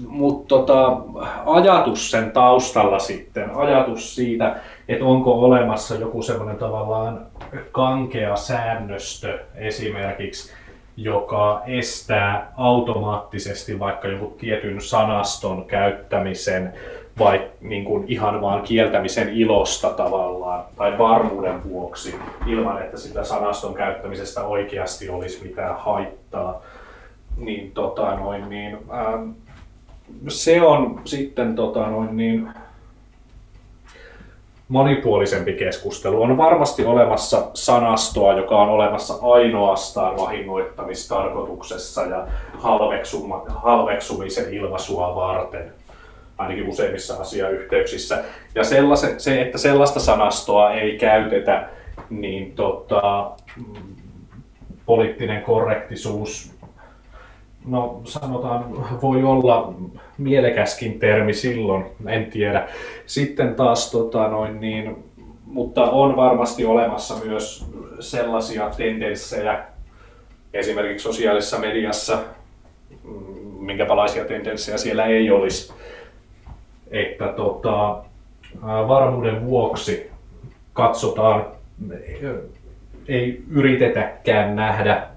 [0.07, 0.97] Mutta tota,
[1.45, 4.55] ajatus sen taustalla sitten, ajatus siitä,
[4.93, 7.25] että onko olemassa joku semmoinen tavallaan
[7.71, 10.53] kankea säännöstö esimerkiksi,
[10.97, 16.73] joka estää automaattisesti vaikka jonkun tietyn sanaston käyttämisen
[17.19, 22.15] vai niin kuin ihan vaan kieltämisen ilosta tavallaan tai varmuuden vuoksi
[22.47, 26.61] ilman, että sitä sanaston käyttämisestä oikeasti olisi mitään haittaa.
[27.37, 29.29] Niin, tota, noin, niin, ähm,
[30.27, 32.49] se on sitten tota, noin, niin,
[34.71, 36.21] monipuolisempi keskustelu.
[36.21, 42.27] On varmasti olemassa sanastoa, joka on olemassa ainoastaan vahingoittamistarkoituksessa ja
[43.61, 45.73] halveksumisen ilmaisua varten
[46.37, 48.23] ainakin useimmissa asiayhteyksissä.
[48.55, 51.69] Ja sellaise, se, että sellaista sanastoa ei käytetä,
[52.09, 53.95] niin tota, mm,
[54.85, 56.50] poliittinen korrektisuus,
[57.65, 58.65] no sanotaan,
[59.01, 59.73] voi olla
[60.17, 62.67] mielekäskin termi silloin, en tiedä.
[63.05, 65.03] Sitten taas, tota, noin niin,
[65.45, 67.65] mutta on varmasti olemassa myös
[67.99, 69.63] sellaisia tendenssejä,
[70.53, 72.17] esimerkiksi sosiaalisessa mediassa,
[73.03, 73.11] mm,
[73.59, 75.73] minkälaisia tendenssejä siellä ei olisi,
[76.91, 78.03] että tota,
[78.87, 80.09] varmuuden vuoksi
[80.73, 81.45] katsotaan,
[83.07, 85.10] ei yritetäkään nähdä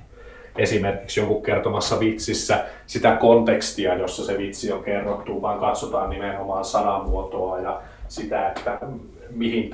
[0.57, 7.59] esimerkiksi jonkun kertomassa vitsissä sitä kontekstia, jossa se vitsi on kerrottu, vaan katsotaan nimenomaan sanamuotoa
[7.59, 8.79] ja sitä, että
[9.31, 9.71] mihin,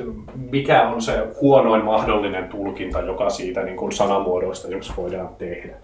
[0.50, 5.76] mikä on se huonoin mahdollinen tulkinta, joka siitä niin kuin sanamuodoista jos voidaan tehdä.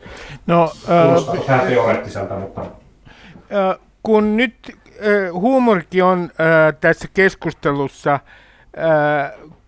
[0.47, 0.71] No,
[1.05, 2.61] Kuulostaa äh, vähän teoreettiselta, mutta...
[2.61, 4.55] Äh, kun nyt
[5.33, 6.31] huumorikin on
[6.81, 8.21] tässä keskustelussa,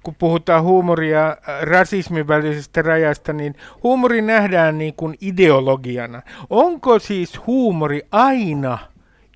[0.09, 6.23] kun puhutaan huumoria rasismin välisestä rajasta, niin huumori nähdään niin kuin ideologiana.
[6.51, 8.79] Onko siis huumori aina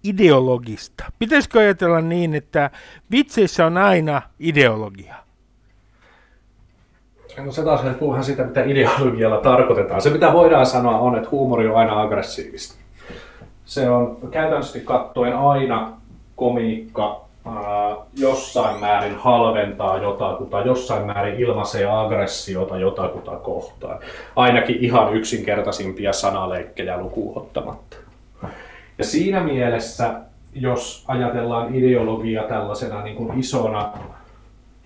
[0.05, 1.05] ideologista?
[1.19, 2.71] Pitäisikö ajatella niin, että
[3.11, 5.15] vitseissä on aina ideologia?
[7.45, 10.03] No se taas puhuhan sitä, mitä ideologialla tarkoitetaan.
[10.03, 12.83] Se mitä voidaan sanoa on, että huumori on aina aggressiivista
[13.65, 15.93] se on käytännössä katsoen aina
[16.37, 17.25] komiikka
[18.19, 23.99] jossain määrin halventaa jotakuta, jossain määrin ilmaisee aggressiota jotakuta kohtaan.
[24.37, 27.97] Ainakin ihan yksinkertaisimpia sanaleikkejä lukuun ottamatta.
[28.99, 30.15] Ja siinä mielessä,
[30.55, 33.93] jos ajatellaan ideologia tällaisena niin kuin isona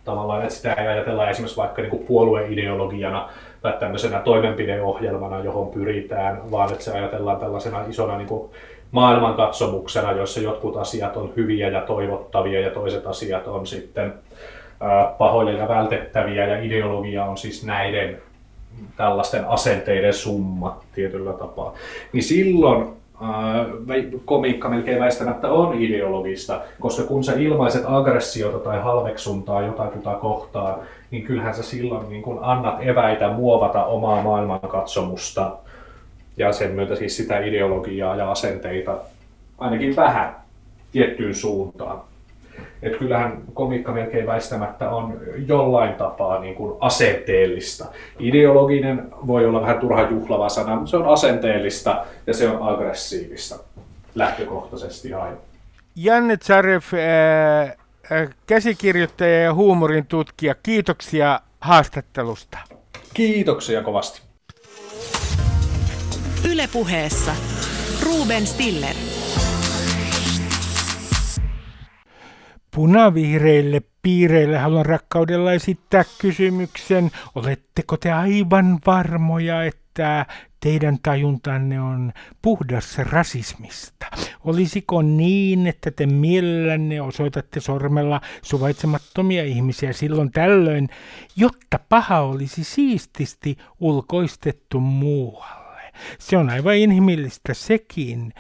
[0.04, 3.28] tavallaan, että sitä ei ajatella esimerkiksi vaikka niin kuin puolueideologiana
[3.62, 8.50] tai tämmöisenä toimenpideohjelmana, johon pyritään, vaan että se ajatellaan tällaisena isona niin kuin
[8.91, 14.14] maailmankatsomuksena, joissa jotkut asiat on hyviä ja toivottavia ja toiset asiat on sitten
[15.18, 18.18] pahoja ja vältettäviä ja ideologia on siis näiden
[18.97, 21.74] tällaisten asenteiden summa tietyllä tapaa.
[22.12, 22.97] Niin silloin
[24.24, 30.80] komiikka melkein väistämättä on ideologista, koska kun sä ilmaiset aggressiota tai halveksuntaa jotakuta kohtaan,
[31.11, 35.57] niin kyllähän sä silloin niin kun annat eväitä muovata omaa maailmankatsomusta
[36.37, 38.99] ja sen myötä siis sitä ideologiaa ja asenteita
[39.59, 40.37] ainakin vähän
[40.93, 42.01] tiettyyn suuntaan.
[42.82, 47.84] Et kyllähän komiikka melkein väistämättä on jollain tapaa niin kuin asenteellista.
[48.18, 53.57] Ideologinen voi olla vähän turha juhlava sana, mutta se on asenteellista ja se on aggressiivista
[54.14, 55.37] lähtökohtaisesti aina.
[55.97, 56.93] Janne Zaref,
[58.47, 62.59] käsikirjoittaja ja huumorin tutkija, kiitoksia haastattelusta.
[63.14, 64.25] Kiitoksia kovasti.
[66.53, 67.34] Ylepuheessa
[68.03, 68.94] Ruben Stiller.
[72.70, 77.11] Punavihreille piireille haluan rakkaudella esittää kysymyksen.
[77.34, 80.26] Oletteko te aivan varmoja, että
[80.61, 84.07] teidän tajuntanne on puhdas rasismista?
[84.44, 90.88] Olisiko niin, että te mielellänne osoitatte sormella suvaitsemattomia ihmisiä silloin tällöin,
[91.36, 95.55] jotta paha olisi siististi ulkoistettu muualle?
[96.18, 98.32] Se on aivan inhimillistä sekin,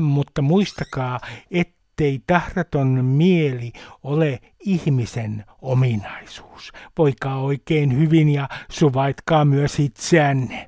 [0.00, 1.20] mutta muistakaa,
[1.50, 3.72] ettei tahraton mieli
[4.02, 6.72] ole ihmisen ominaisuus.
[6.98, 10.67] Voikaa oikein hyvin ja suvaitkaa myös itseänne.